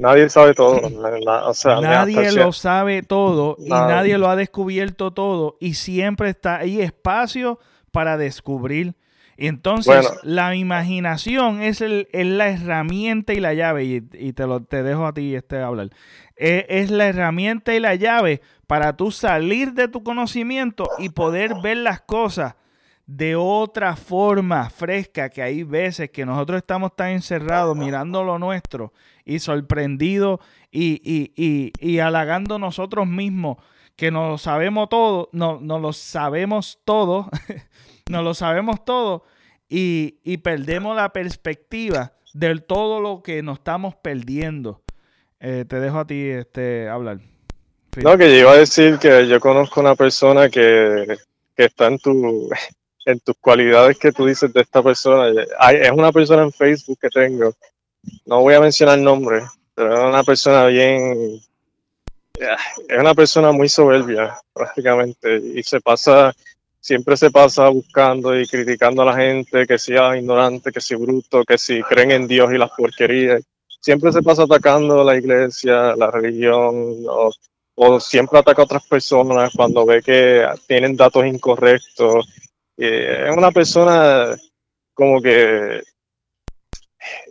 [0.00, 0.80] Nadie sabe todo.
[1.80, 7.60] nadie lo sabe todo y nadie lo ha descubierto todo y siempre está ahí espacio
[7.92, 8.96] para descubrir.
[9.36, 14.46] Y entonces la imaginación es, el, es, la herramienta y la llave, y, y, te
[14.46, 15.90] lo te dejo a ti este hablar.
[16.36, 21.54] Es, es, la herramienta y la llave para tú salir de tu conocimiento y poder
[21.62, 22.54] ver las cosas
[23.06, 28.92] de otra forma fresca, que hay veces que nosotros estamos tan encerrados mirando lo nuestro
[29.24, 30.40] y sorprendidos
[30.70, 33.58] y, y, y, halagando nosotros mismos
[33.94, 37.28] que nos lo sabemos todo, no, no lo sabemos todo,
[38.10, 39.24] no lo sabemos todo
[39.68, 44.82] y, y perdemos la perspectiva de todo lo que nos estamos perdiendo.
[45.40, 47.20] Eh, te dejo a ti este, hablar.
[47.96, 51.16] No, que yo iba a decir que yo conozco una persona que,
[51.56, 52.50] está en, tu,
[53.06, 55.28] en tus cualidades que tú dices de esta persona.
[55.72, 57.54] es una persona en Facebook que tengo,
[58.26, 59.42] no voy a mencionar nombre,
[59.74, 61.40] pero es una persona bien,
[62.36, 66.34] es una persona muy soberbia prácticamente y se pasa,
[66.80, 71.44] siempre se pasa buscando y criticando a la gente que sea ignorante, que sea bruto,
[71.44, 73.42] que si creen en Dios y las porquerías.
[73.80, 77.04] Siempre se pasa atacando la iglesia, la religión,
[77.74, 82.26] o siempre ataca a otras personas cuando ve que tienen datos incorrectos.
[82.76, 84.36] es una persona
[84.94, 85.82] como que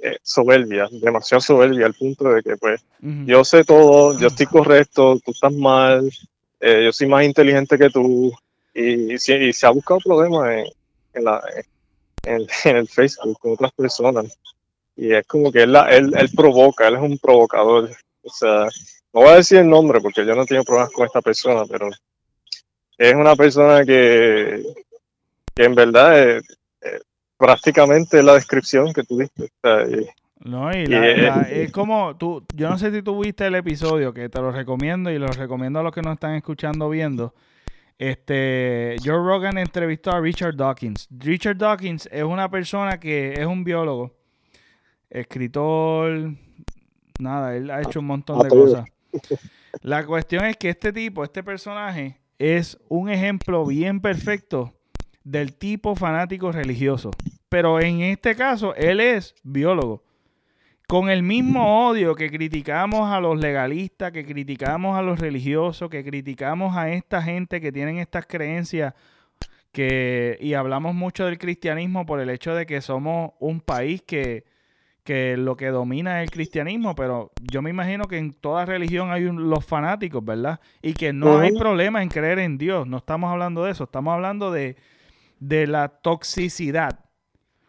[0.02, 5.20] eh, soberbia, demasiado soberbia al punto de que pues yo sé todo, yo estoy correcto,
[5.24, 6.12] tú estás mal,
[6.60, 8.32] eh, yo soy más inteligente que tú.
[8.74, 10.66] Y, se ha buscado problemas
[11.14, 11.42] en, la,
[12.24, 14.38] en, el Facebook con otras personas.
[14.96, 17.90] Y es como que él, él, él provoca, él es un provocador,
[18.24, 18.68] o sea,
[19.14, 21.90] no voy a decir el nombre porque yo no tengo problemas con esta persona, pero
[22.98, 24.64] es una persona que,
[25.54, 26.44] que en verdad es,
[27.38, 29.50] prácticamente la descripción que tuviste.
[30.46, 30.86] no, y,
[31.52, 35.12] es como tú, yo no sé si tú viste el episodio, que te lo recomiendo
[35.12, 37.34] y lo recomiendo a los que nos están escuchando viendo.
[37.98, 41.08] Este, Joe Rogan entrevistó a Richard Dawkins.
[41.12, 44.12] Richard Dawkins es una persona que es un biólogo,
[45.10, 46.32] escritor,
[47.20, 48.86] nada, él ha hecho un montón de cosas.
[49.82, 54.74] La cuestión es que este tipo, este personaje, es un ejemplo bien perfecto
[55.24, 57.12] del tipo fanático religioso.
[57.50, 60.04] Pero en este caso, él es biólogo.
[60.88, 66.04] Con el mismo odio que criticamos a los legalistas, que criticamos a los religiosos, que
[66.04, 68.94] criticamos a esta gente que tienen estas creencias,
[69.72, 74.44] que, y hablamos mucho del cristianismo por el hecho de que somos un país que,
[75.04, 79.12] que lo que domina es el cristianismo, pero yo me imagino que en toda religión
[79.12, 80.60] hay los fanáticos, ¿verdad?
[80.82, 84.14] Y que no hay problema en creer en Dios, no estamos hablando de eso, estamos
[84.14, 84.78] hablando de,
[85.40, 87.00] de la toxicidad,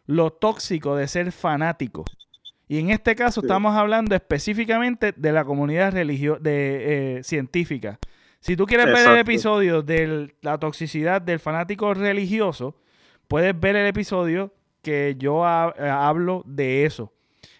[0.06, 2.04] lo tóxico de ser fanático.
[2.68, 7.98] Y en este caso estamos hablando específicamente de la comunidad religio de, eh, científica.
[8.40, 12.76] Si tú quieres ver el episodio de la toxicidad del fanático religioso,
[13.26, 17.13] puedes ver el episodio que yo hablo de eso.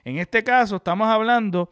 [0.05, 1.71] En este caso estamos hablando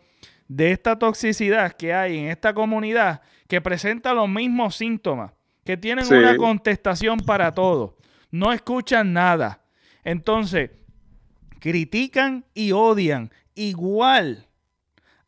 [0.49, 5.33] de esta toxicidad que hay en esta comunidad que presenta los mismos síntomas,
[5.65, 7.97] que tienen una contestación para todo
[8.33, 9.63] no escuchan nada.
[10.03, 10.71] Entonces,
[11.61, 14.49] critican y odian igual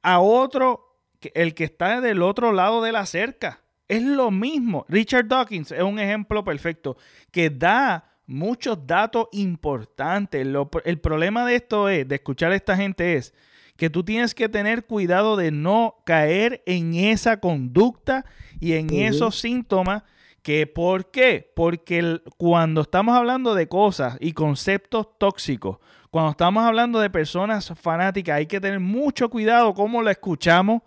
[0.03, 0.99] a otro,
[1.35, 3.61] el que está del otro lado de la cerca.
[3.87, 4.85] Es lo mismo.
[4.89, 6.97] Richard Dawkins es un ejemplo perfecto
[7.31, 10.47] que da muchos datos importantes.
[10.85, 13.35] el problema de esto es, de escuchar a esta gente es
[13.77, 18.25] que tú tienes que tener cuidado de no caer en esa conducta
[18.61, 20.05] y en esos síntomas
[20.45, 21.51] ¿Que ¿Por qué?
[21.57, 25.79] Porque cuando estamos hablando de cosas y conceptos tóxicos,
[26.11, 30.83] cuando estamos hablando de personas fanáticas, hay que tener mucho cuidado cómo lo escuchamos,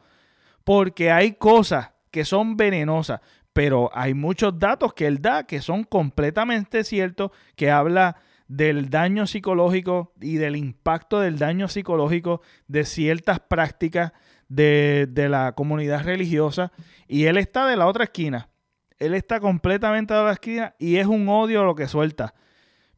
[0.64, 3.20] porque hay cosas que son venenosas,
[3.58, 9.26] pero hay muchos datos que él da que son completamente ciertos, que habla del daño
[9.26, 14.12] psicológico y del impacto del daño psicológico de ciertas prácticas
[14.48, 16.72] de, de la comunidad religiosa,
[17.08, 18.48] y él está de la otra esquina.
[19.00, 22.36] Él está completamente a la esquina y es un odio lo que suelta.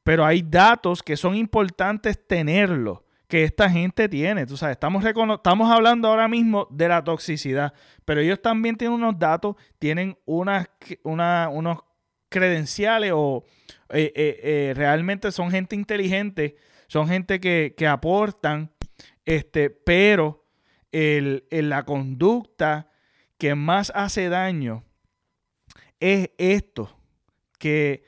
[0.04, 4.48] Pero hay datos que son importantes tenerlo, que esta gente tiene.
[4.48, 7.74] Tú sabes, estamos, estamos hablando ahora mismo de la toxicidad,
[8.04, 10.68] pero ellos también tienen unos datos, tienen unas,
[11.04, 11.78] unos
[12.28, 13.46] credenciales o
[13.90, 16.58] eh, eh, eh, realmente son gente inteligente,
[16.88, 18.72] son gente que, aportan,
[19.26, 20.44] este, pero
[20.92, 22.90] el, la conducta
[23.38, 24.84] que más hace daño
[26.00, 26.98] es esto,
[27.60, 28.04] que,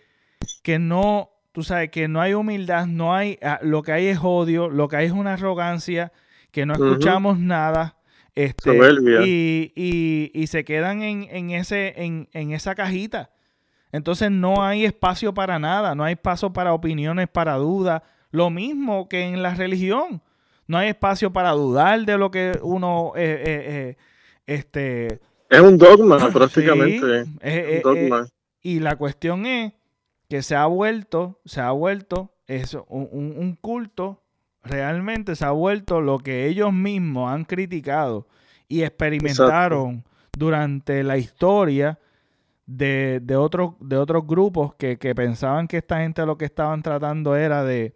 [0.64, 4.20] que no, tú sabes, que no hay humildad, no hay, ah, lo que hay es
[4.22, 6.12] odio, lo que hay es una arrogancia,
[6.52, 7.98] que no escuchamos nada.
[8.34, 8.72] Este,
[9.26, 13.30] y, y, se quedan en, en ese, en, en, esa cajita.
[13.92, 18.04] Entonces no hay espacio para nada, no hay espacio para opiniones, para dudas.
[18.32, 20.22] Lo mismo que en la religión.
[20.68, 23.98] No hay espacio para dudar de lo que uno eh, eh, eh,
[24.46, 25.20] este,
[25.52, 27.26] es un dogma, prácticamente.
[28.62, 29.74] y la cuestión es
[30.32, 34.24] que se ha vuelto, se ha vuelto eso, un, culto,
[34.64, 38.30] realmente se ha vuelto lo que ellos mismos han criticado
[38.70, 42.00] y experimentaron durante la historia
[42.66, 46.82] de, de, otros, de otros grupos que, que pensaban que esta gente lo que estaban
[46.82, 47.94] tratando era de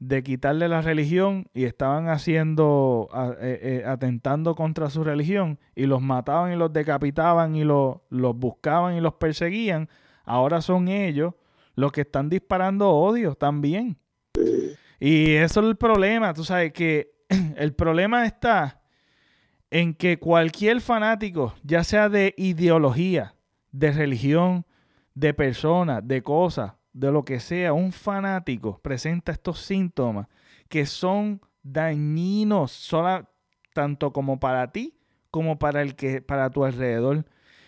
[0.00, 6.00] de quitarle la religión y estaban haciendo, eh, eh, atentando contra su religión y los
[6.00, 9.90] mataban y los decapitaban y los buscaban y los perseguían,
[10.24, 11.34] ahora son ellos
[11.80, 13.98] los que están disparando odio también.
[14.98, 17.12] Y eso es el problema, tú sabes que
[17.56, 18.82] el problema está
[19.70, 23.34] en que cualquier fanático, ya sea de ideología,
[23.72, 24.66] de religión,
[25.14, 30.26] de personas, de cosas, de lo que sea, un fanático presenta estos síntomas
[30.68, 33.30] que son dañinos sola,
[33.72, 35.00] tanto como para ti
[35.30, 37.24] como para el que para tu alrededor.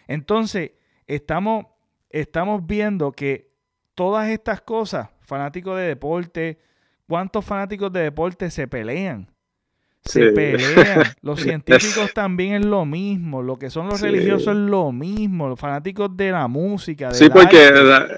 [0.06, 0.72] Entonces,
[1.06, 1.66] estamos
[2.10, 3.51] estamos viendo que
[4.02, 6.58] todas estas cosas, fanáticos de deporte,
[7.12, 9.30] ¿Cuántos fanáticos de deporte se pelean?
[10.02, 11.02] Se pelean.
[11.20, 13.42] Los científicos también es lo mismo.
[13.42, 15.46] Lo que son los religiosos es lo mismo.
[15.46, 17.12] Los fanáticos de la música.
[17.12, 17.70] sí, porque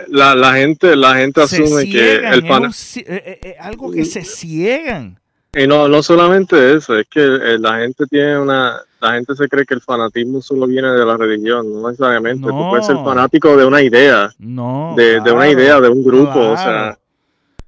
[0.09, 2.67] la, gente, la gente asume que el fan...
[2.67, 5.19] es, eh, eh, eh, algo que se ciegan.
[5.57, 7.21] Y no, no solamente eso, es que
[7.61, 11.17] la gente tiene una, la gente se cree que el fanatismo solo viene de la
[11.17, 12.49] religión, no necesariamente.
[12.49, 16.41] Tú puedes ser fanático de una idea, no, de, de una idea, de un grupo,
[16.41, 16.99] o sea,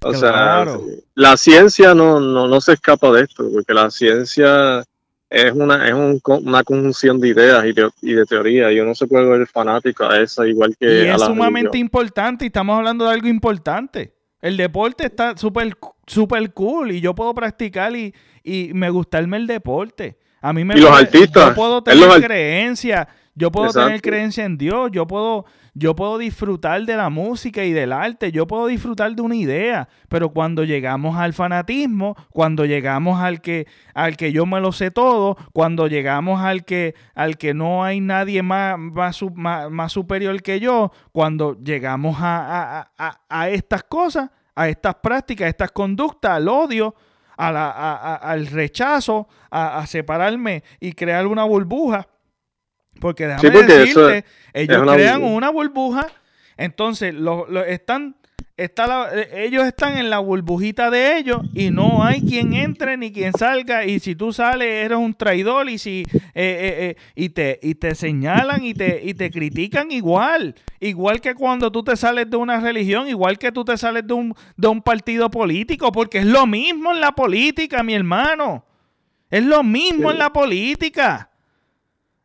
[0.03, 0.67] o sea,
[1.15, 4.85] la ciencia no, no, no se escapa de esto, porque la ciencia
[5.29, 8.95] es una, es un, una conjunción de ideas y de, y de teorías, y uno
[8.95, 13.05] se puede ver fanático a esa igual que y es sumamente importante, y estamos hablando
[13.07, 14.16] de algo importante.
[14.47, 15.77] El deporte está súper
[16.07, 20.19] super cool y yo puedo practicar y, y me gustarme el deporte.
[20.41, 24.57] A mí me y los artistas, yo puedo tener creencia, yo puedo tener creencia en
[24.57, 25.47] Dios, yo puedo
[25.79, 29.91] yo puedo disfrutar de la música y del arte, yo puedo disfrutar de una idea,
[30.09, 34.91] pero cuando llegamos al fanatismo, cuando llegamos al que, al que yo me lo sé
[34.91, 38.79] todo, cuando llegamos al que, al que no hay nadie más,
[39.35, 42.89] más, superior que yo, cuando llegamos a,
[43.51, 46.95] estas cosas, a estas prácticas, a estas conductas, al odio,
[47.37, 52.09] al rechazo, a separarme y crear una burbuja,
[53.01, 56.07] porque déjame decirte, ellos crean una burbuja,
[56.57, 58.17] entonces lo, están,
[58.57, 63.33] está ellos están en la burbujita de ellos y no hay quien entre ni quien
[63.35, 63.85] salga.
[63.85, 67.75] Y si tú sales, eres un traidor y si eh, eh, eh, y te, y
[67.75, 70.55] te señalan y te, y te critican igual.
[70.81, 74.15] Igual que cuando tú te sales de una religión, igual que tú te sales de
[74.15, 78.65] un, de un partido político, porque es lo mismo en la política, mi hermano.
[79.31, 81.31] Es lo mismo en la política.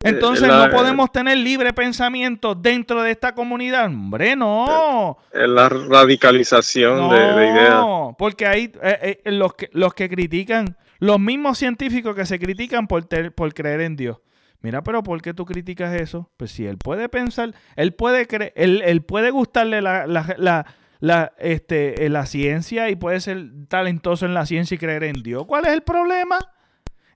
[0.02, 3.86] Eh, Entonces no podemos tener libre pensamiento dentro de esta comunidad.
[3.86, 5.18] Hombre, no.
[5.32, 7.70] Es la radicalización de, ideas.
[7.70, 12.40] No, porque hay eh, eh, los, que, los que critican, los mismos científicos que se
[12.40, 14.18] critican por, por creer en Dios.
[14.60, 16.30] Mira, pero ¿por qué tú criticas eso?
[16.36, 20.66] Pues si él puede pensar, él puede creer, él, puede gustarle la, la,
[21.00, 25.44] la, este, la ciencia y puede ser talentoso en la ciencia y creer en Dios.
[25.46, 26.38] ¿Cuál es el problema?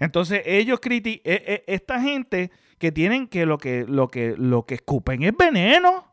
[0.01, 1.23] Entonces ellos critican,
[1.67, 6.13] esta gente que tienen que lo que, lo que, lo que escupen es veneno.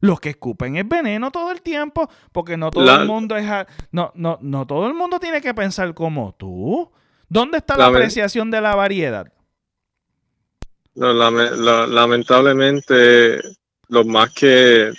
[0.00, 3.46] Los que escupen es veneno todo el tiempo, porque no todo el mundo es
[3.90, 6.90] no, no, no todo el mundo tiene que pensar como tú.
[7.28, 9.32] ¿Dónde está la, apreciación de la variedad?
[10.94, 13.40] lamentablemente,
[13.88, 14.92] los más que,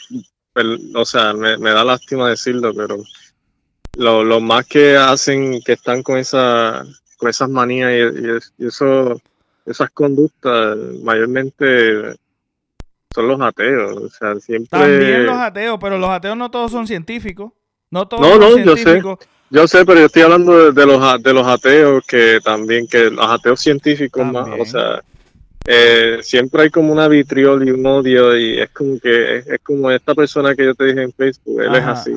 [0.95, 2.97] o sea, me, da lástima decirlo, pero
[3.95, 6.83] los más que hacen, que están con esa,
[7.17, 7.91] con esas manías
[8.57, 9.21] y eso
[9.65, 12.15] esas conductas mayormente
[13.13, 13.97] son los ateos.
[13.97, 14.79] O sea, siempre...
[14.79, 17.51] También los ateos, pero los ateos no todos son científicos.
[17.91, 19.01] No todos no, no, yo sé.
[19.51, 23.25] Yo sé, pero yo estoy hablando de, los, de los ateos que también, que los
[23.25, 25.03] ateos científicos más, o sea,
[25.67, 29.89] eh, siempre hay como una vitriol y un odio y es como que es, como
[29.91, 32.11] esta persona que yo te dije en Facebook, él es así.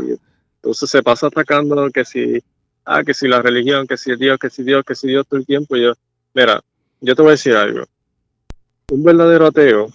[0.57, 2.43] Entonces se pasa atacando que si,
[2.85, 5.39] ah, que si la religión, que si Dios, que si Dios, que si Dios todo
[5.39, 5.77] el tiempo.
[5.77, 5.93] Y yo,
[6.35, 6.61] mira,
[7.01, 7.85] yo te voy a decir algo.
[8.91, 9.89] Un verdadero ateo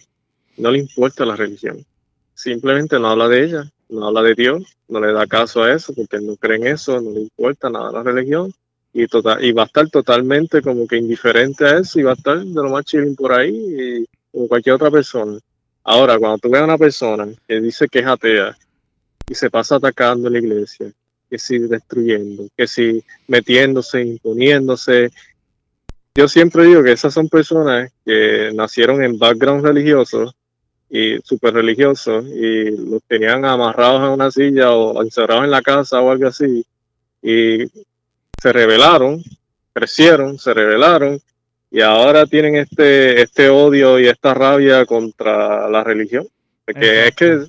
[0.57, 1.85] no le importa la religión.
[2.33, 5.93] Simplemente no habla de ella, no habla de Dios, no le da caso a eso
[5.93, 8.53] porque no cree en eso, no le importa nada la religión
[8.93, 12.15] y, total, y va a estar totalmente como que indiferente a eso y va a
[12.15, 15.39] estar de lo más chilling por ahí y, como cualquier otra persona.
[15.83, 18.55] Ahora, cuando tú ves a una persona que dice que es atea
[19.27, 20.91] y se pasa atacando la iglesia,
[21.29, 25.11] que sigue destruyendo, que sigue metiéndose, imponiéndose,
[26.15, 30.33] yo siempre digo que esas son personas que nacieron en background religioso
[30.89, 36.01] y súper religiosos y los tenían amarrados en una silla o encerrados en la casa
[36.01, 36.63] o algo así
[37.21, 37.65] y
[38.39, 39.23] se rebelaron,
[39.73, 41.19] crecieron, se rebelaron
[41.71, 46.27] y ahora tienen este, este odio y esta rabia contra la religión.
[46.65, 47.47] Porque es que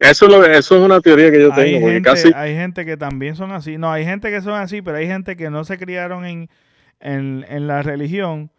[0.00, 1.86] eso es, lo, eso es una teoría que yo tengo.
[2.34, 3.78] Hay gente que también son así.
[3.78, 6.48] No, hay gente que son así, pero hay gente que no se criaron en
[7.00, 8.50] en, la religión,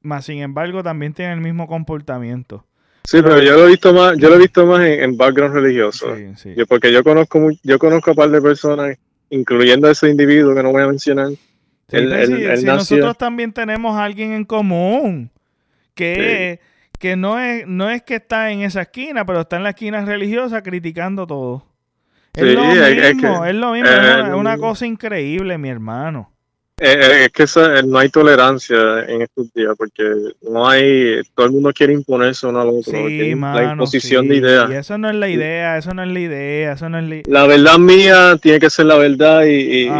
[0.00, 2.64] más sin embargo también tienen el mismo comportamiento.
[3.04, 6.14] Sí, pero, yo lo he visto más, yo lo he visto más en, background religioso.
[6.68, 8.96] porque yo conozco yo conozco a un par de personas,
[9.30, 11.30] incluyendo a ese individuo que no voy a mencionar.
[11.88, 15.30] si, nosotros también tenemos a alguien en común
[15.94, 16.60] que,
[16.98, 20.04] que no es, no es que está en esa esquina, pero está en la esquina
[20.04, 21.66] religiosa criticando todo.
[22.32, 26.32] Es lo mismo, es, lo mismo, es una cosa increíble, mi hermano.
[26.82, 30.02] Eh, eh, es que no hay tolerancia en estos días porque
[30.50, 32.92] no hay, todo el mundo quiere imponerse uno al otro.
[32.92, 34.70] Sí, la imposición de ideas.
[34.70, 37.22] Y eso no es la idea, eso no es la idea, eso no es la...
[37.26, 39.90] la verdad mía tiene que ser la verdad y,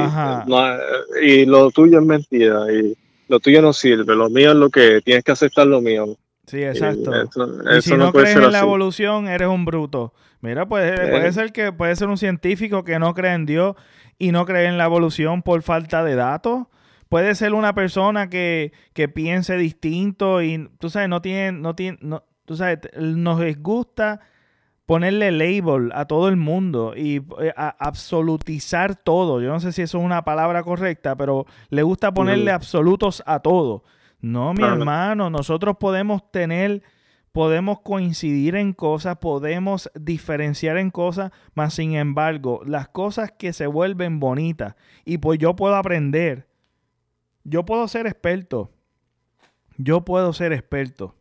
[1.23, 2.97] y, lo tuyo es mentira y
[3.29, 6.17] lo tuyo no sirve, lo mío es lo que tienes que aceptar lo mío.
[6.47, 7.13] Sí, exacto.
[7.77, 10.15] y si no, crees en la evolución, eres un bruto.
[10.41, 11.33] Mira, puede, puede eh.
[11.33, 13.77] ser que puede ser un científico que no cree en Dios
[14.21, 16.67] y no cree en la evolución por falta de datos.
[17.09, 18.71] Puede ser una persona que,
[19.15, 24.21] piense distinto y, tú sabes, no tiene, no tiene, no, tú sabes, nos gusta
[24.85, 29.41] ponerle label a todo el mundo y eh, absolutizar todo.
[29.41, 33.41] Yo no sé si eso es una palabra correcta, pero le gusta ponerle absolutos a
[33.41, 33.85] todo.
[34.21, 36.83] No, mi hermano, nosotros podemos tener
[37.33, 43.67] podemos coincidir en cosas, podemos diferenciar en cosas, mas sin embargo, las cosas que se
[43.67, 44.75] vuelven bonitas
[45.05, 46.49] y pues yo puedo aprender,
[47.45, 48.71] yo puedo ser experto,
[49.77, 51.15] yo puedo ser experto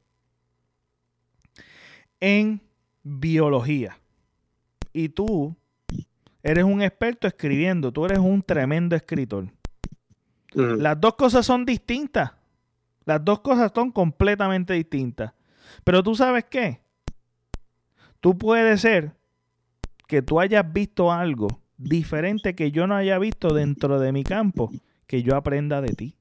[2.20, 2.62] en
[3.04, 4.00] biología
[4.94, 5.56] y tú
[6.44, 9.52] eres un experto escribiendo, tú eres un tremendo escritor.
[10.54, 12.32] Las dos cosas son distintas.
[13.06, 15.34] Las dos cosas son completamente distintas.
[15.84, 16.82] Pero tú sabes qué?
[18.20, 19.14] Tú puedes ser
[20.08, 24.72] que tú hayas visto algo diferente que yo no haya visto dentro de mi campo,
[25.08, 26.16] que yo aprenda de ti.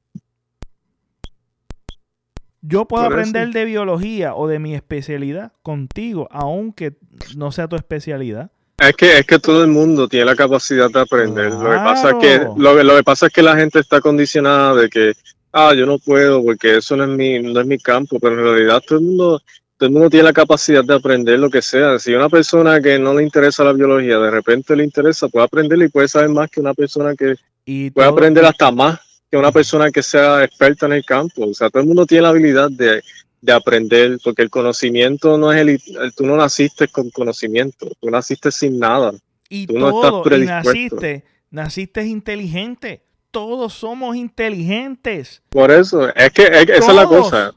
[2.60, 6.96] Yo puedo aprender de biología o de mi especialidad contigo, aunque
[7.36, 8.50] no sea tu especialidad.
[8.78, 11.52] Es que, es que todo el mundo tiene la capacidad de aprender.
[11.52, 14.74] Lo, que pasa es que, lo, lo, que pasa es que la gente está condicionada
[14.74, 15.12] de que
[15.52, 18.44] ah, yo no puedo porque eso no es mi, no es mi campo, pero en
[18.44, 19.42] realidad todo el mundo,
[19.76, 21.98] todo el mundo tiene la capacidad de aprender lo que sea.
[21.98, 25.80] Si una persona que no le interesa la biología de repente le interesa, puede aprender
[25.82, 27.34] y puede saber más que una persona que
[27.90, 31.46] puede aprender hasta más que una persona que sea experta en el campo.
[31.46, 33.02] O sea, todo el mundo tiene la habilidad de,
[33.52, 35.80] aprender, porque el conocimiento no es el,
[36.16, 39.12] tú no naciste con conocimiento, tú naciste sin nada.
[39.48, 40.96] Y tú no estás predispuesto.
[40.96, 45.42] naciste, naciste inteligente todos somos inteligentes.
[45.48, 47.54] Por eso, es que esa es la cosa.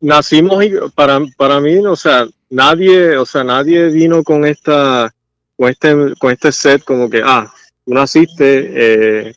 [0.00, 5.14] Nacimos para, para mí, o sea, nadie, o sea, nadie vino con esta,
[5.56, 7.50] con este, con este set como que, ah,
[7.84, 9.34] tú naciste eh,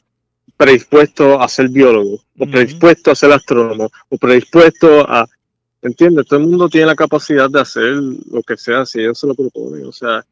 [0.58, 5.28] predispuesto a ser biólogo, o predispuesto a ser astrónomo, o predispuesto a,
[5.82, 6.26] ¿entiendes?
[6.26, 9.36] Todo el mundo tiene la capacidad de hacer lo que sea si ellos se lo
[9.36, 10.26] proponen, o sea,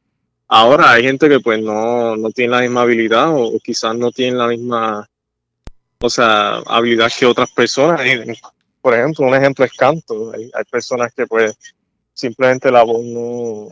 [0.48, 4.48] Ahora hay gente que pues no, tiene la misma habilidad o, quizás no tiene la
[4.48, 5.10] misma,
[6.00, 8.02] o sea, habilidad que otras personas.
[8.82, 10.32] Por ejemplo, un ejemplo es canto.
[10.34, 11.58] Hay, personas que pues
[12.14, 13.70] simplemente la voz no,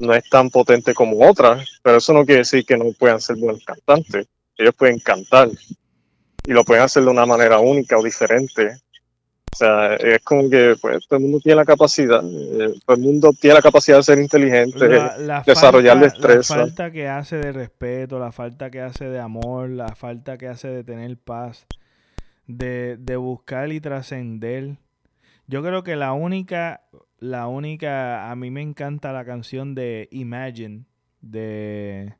[0.00, 3.36] no es tan potente como otras, pero eso no quiere decir que no puedan ser
[3.36, 4.28] buenos cantantes.
[4.56, 5.48] Ellos pueden cantar
[6.46, 8.80] y lo pueden hacer de una manera única o diferente
[9.52, 13.02] o sea, es como que pues, todo el mundo tiene la capacidad, eh, todo el
[13.02, 14.88] mundo tiene la capacidad de ser inteligente,
[15.44, 16.56] desarrollar destreza.
[16.56, 20.48] La falta que hace de respeto, la falta que hace de amor, la falta que
[20.48, 21.66] hace de tener paz,
[22.46, 24.76] de, de buscar y trascender.
[25.46, 26.82] Yo creo que la única,
[27.18, 30.84] la única, a mí me encanta la canción de Imagine
[31.20, 32.14] de,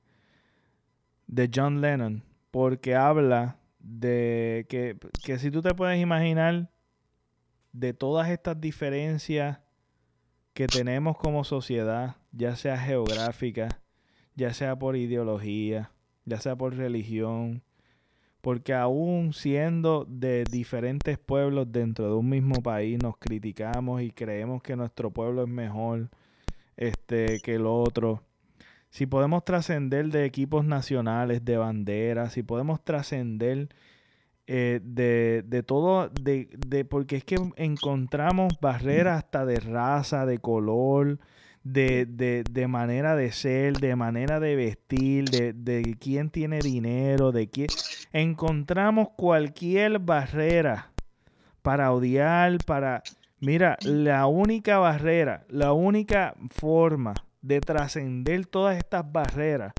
[1.26, 6.68] de John Lennon, porque habla de que, que si tú te puedes imaginar
[7.78, 9.60] de todas estas diferencias
[10.52, 13.80] que tenemos como sociedad, ya sea geográfica,
[14.34, 15.92] ya sea por ideología,
[16.24, 17.62] ya sea por religión,
[18.40, 24.60] porque aún siendo de diferentes pueblos dentro de un mismo país nos criticamos y creemos
[24.60, 26.10] que nuestro pueblo es mejor
[26.76, 28.24] este, que el otro.
[28.90, 33.68] Si podemos trascender de equipos nacionales, de banderas, si podemos trascender
[34.50, 40.38] eh, de, de, todo, de, de, porque es que encontramos barreras hasta de raza, de
[40.38, 41.18] color,
[41.64, 42.06] de,
[42.50, 47.68] de, manera de ser, de manera de vestir, de, de quién tiene dinero, de quién...
[48.14, 50.92] Encontramos cualquier barrera
[51.60, 53.02] para odiar, para...
[53.40, 57.12] Mira, la única barrera, la única forma
[57.42, 59.74] de trascender todas estas barreras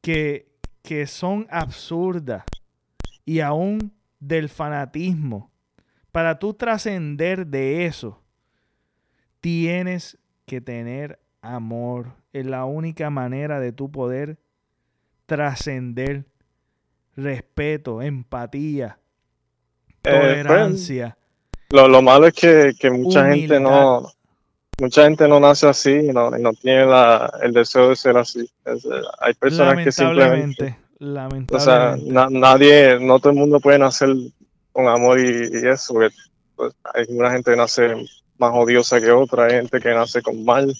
[0.00, 0.53] que,
[0.84, 2.44] que son absurdas
[3.24, 3.90] y aún
[4.20, 5.50] del fanatismo.
[6.12, 8.22] Para tú trascender de eso,
[9.40, 12.12] tienes que tener amor.
[12.34, 14.38] Es la única manera de tú poder
[15.26, 16.26] trascender
[17.16, 18.98] respeto, empatía,
[19.88, 21.16] eh, pues, tolerancia.
[21.70, 24.12] lo, malo es que, mucha gente no,
[24.78, 26.86] mucha gente no nace así y no, no tiene
[27.42, 28.48] el deseo de ser así.
[29.20, 30.78] hay personas que simplemente...
[30.98, 31.56] Lamentablemente.
[31.56, 31.96] O sea,
[32.30, 34.10] nadie, no todo el mundo puede nacer
[34.72, 35.94] con amor y, eso,
[36.56, 37.94] pues, hay una gente que nace
[38.38, 40.74] más odiosa que otra, hay gente que nace con mal.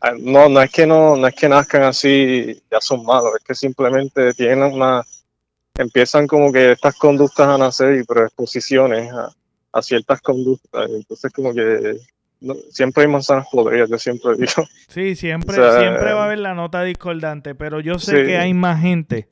[0.00, 3.44] Ah, no, no es que no, no es que nazcan así ya son malos, es
[3.44, 5.02] que simplemente tienen una,
[5.78, 9.30] empiezan como que estas conductas a nacer y predisposiciones a,
[9.72, 11.96] a ciertas conductas, entonces como que
[12.70, 14.66] siempre hay manzanas podridas, yo siempre digo.
[14.88, 18.80] Sí, siempre, siempre va a haber la nota discordante, pero yo sé que hay más
[18.80, 19.28] gente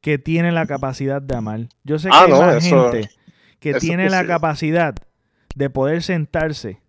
[0.00, 1.68] que tiene la capacidad de amar.
[1.84, 3.10] Yo sé que ah, hay más gente
[3.58, 4.94] que tiene la capacidad
[5.54, 6.80] de poder sentarse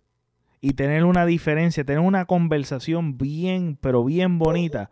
[0.60, 4.90] y tener una diferencia, tener una conversación bien, pero bien bonita,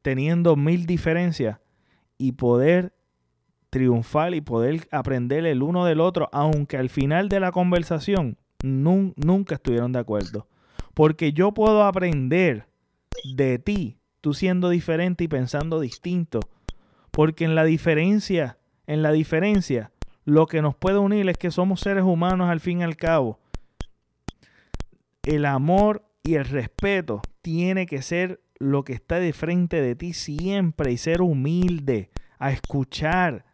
[0.00, 1.58] teniendo mil diferencias
[2.18, 2.94] y poder
[3.70, 9.56] triunfar y poder aprender el uno del otro, aunque al final de la conversación nunca
[9.56, 10.48] estuvieron de acuerdo.
[10.94, 12.66] Porque yo puedo aprender
[13.34, 16.40] de ti, tú siendo diferente y pensando distinto.
[17.10, 19.90] Porque en la diferencia, en la diferencia,
[20.24, 23.40] lo que nos puede unir es que somos seres humanos al fin y al cabo.
[25.22, 30.12] El amor y el respeto tiene que ser lo que está de frente de ti
[30.12, 33.44] siempre y ser humilde, a escuchar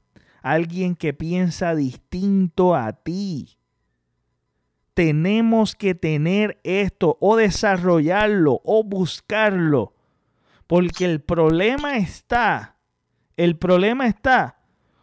[0.43, 3.58] a alguien que piensa distinto a ti
[4.99, 9.95] tenemos que tener esto o desarrollarlo o buscarlo.
[10.67, 12.75] Porque el problema está,
[13.37, 14.59] el problema está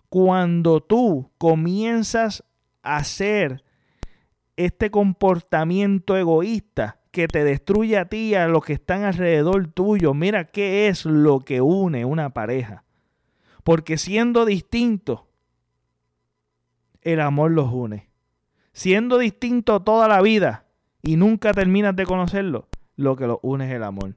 [0.10, 2.44] cuando tú comienzas
[2.84, 3.64] a hacer
[4.58, 10.14] este comportamiento egoísta que te destruye a ti y a los que están alrededor tuyo.
[10.14, 12.84] Mira qué es lo que une una pareja.
[13.64, 15.30] Porque siendo distinto,
[17.02, 18.10] el amor los une
[18.76, 20.66] siendo distinto toda la vida
[21.02, 24.16] y nunca terminas de conocerlo, lo que lo une es el amor,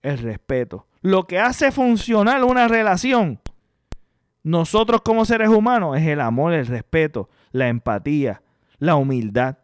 [0.00, 0.86] el respeto.
[1.02, 3.38] Lo que hace funcionar una relación,
[4.42, 8.42] nosotros como seres humanos, es el amor, el respeto, la empatía,
[8.78, 9.58] la humildad.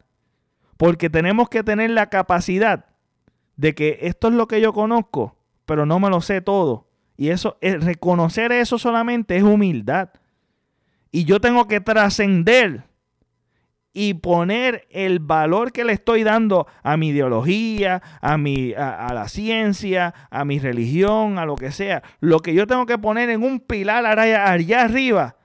[0.77, 2.85] Porque tenemos que tener la capacidad
[3.57, 6.87] de que esto es lo que yo conozco, pero no me lo sé todo.
[7.17, 10.09] Y eso, reconocer eso solamente es humildad.
[11.11, 12.88] Y yo tengo que trascender
[13.93, 19.27] y poner el valor que le estoy dando a mi ideología, a, mi, a, la
[19.27, 22.03] ciencia, a mi religión, a lo que sea.
[22.19, 25.37] Lo que yo tengo que poner en un pilar allá, allá arriba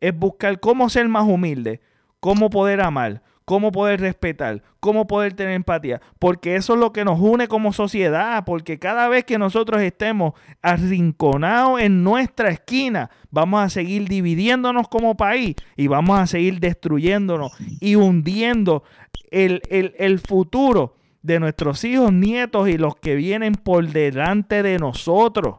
[0.00, 1.80] es buscar cómo ser más humilde,
[2.18, 7.04] cómo poder amar, cómo poder respetar, cómo poder tener empatía, porque eso es lo que
[7.04, 13.62] nos une como sociedad, porque cada vez que nosotros estemos arrinconados en nuestra esquina, vamos
[13.62, 18.84] a seguir dividiéndonos como país y vamos a seguir destruyéndonos y hundiendo
[19.30, 25.58] el, el futuro de nuestros hijos, nietos y los que vienen por delante de nosotros.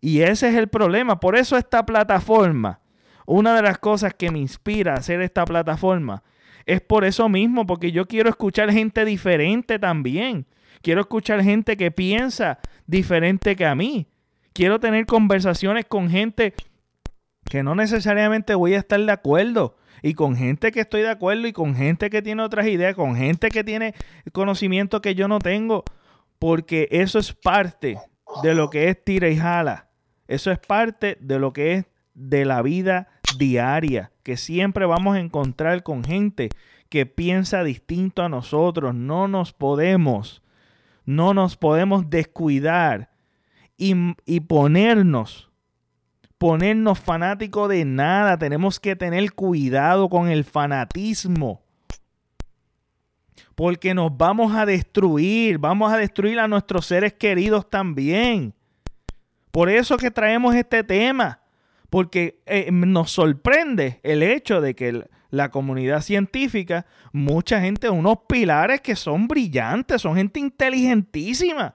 [0.00, 1.18] Y ese es el problema.
[1.20, 2.80] Por eso esta plataforma,
[3.26, 6.22] una de las cosas que me inspira a hacer esta plataforma,
[6.68, 10.46] es por eso mismo, porque yo quiero escuchar gente diferente también.
[10.82, 14.06] Quiero escuchar gente que piensa diferente que a mí.
[14.52, 16.52] Quiero tener conversaciones con gente
[17.48, 19.78] que no necesariamente voy a estar de acuerdo.
[20.02, 23.16] Y con gente que estoy de acuerdo y con gente que tiene otras ideas, con
[23.16, 23.94] gente que tiene
[24.32, 25.84] conocimiento que yo no tengo.
[26.38, 27.98] Porque eso es parte
[28.42, 29.88] de lo que es tira y jala.
[30.26, 33.08] Eso es parte de lo que es de la vida
[33.38, 36.50] diaria, que siempre vamos a encontrar con gente
[36.90, 38.94] que piensa distinto a nosotros.
[38.94, 40.42] No nos podemos,
[41.06, 43.08] no nos podemos descuidar
[43.78, 43.94] y,
[44.26, 45.48] y ponernos,
[46.36, 48.38] ponernos fanáticos de nada.
[48.38, 51.62] Tenemos que tener cuidado con el fanatismo.
[53.54, 58.52] Porque nos vamos a destruir, vamos a destruir a nuestros seres queridos también.
[59.50, 61.40] Por eso que traemos este tema
[61.90, 68.80] porque eh, nos sorprende el hecho de que la comunidad científica, mucha gente, unos pilares
[68.80, 71.74] que son brillantes, son gente inteligentísima,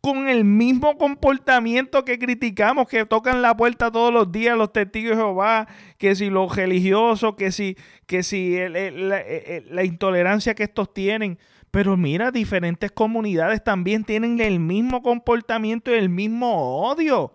[0.00, 5.16] con el mismo comportamiento que criticamos, que tocan la puerta todos los días los testigos
[5.16, 5.66] de Jehová,
[5.96, 7.76] que si los religiosos, que si,
[8.06, 11.38] que si la intolerancia que estos tienen.
[11.70, 17.32] Pero mira, diferentes comunidades también tienen el mismo comportamiento y el mismo odio.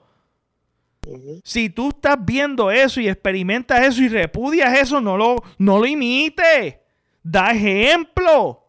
[1.44, 5.86] Si tú estás viendo eso y experimentas eso y repudias eso, no lo, no lo
[5.86, 6.78] imites.
[7.24, 8.66] Da ejemplo.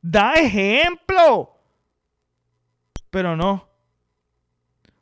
[0.00, 1.56] Da ejemplo.
[3.10, 3.68] Pero no.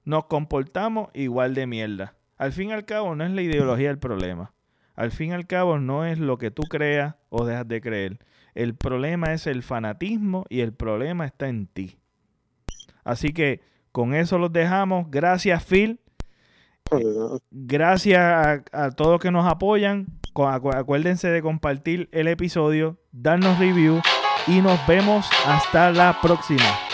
[0.05, 2.15] Nos comportamos igual de mierda.
[2.37, 4.53] Al fin y al cabo no es la ideología el problema.
[4.95, 8.19] Al fin y al cabo no es lo que tú creas o dejas de creer.
[8.55, 11.99] El problema es el fanatismo y el problema está en ti.
[13.05, 13.61] Así que
[13.93, 15.11] con eso los dejamos.
[15.11, 16.01] Gracias Phil
[17.51, 18.21] Gracias
[18.73, 20.07] a, todos que nos apoyan.
[20.35, 24.03] Acuérdense de compartir el episodio, darnos review
[24.47, 26.86] y nos vemos hasta la próxima.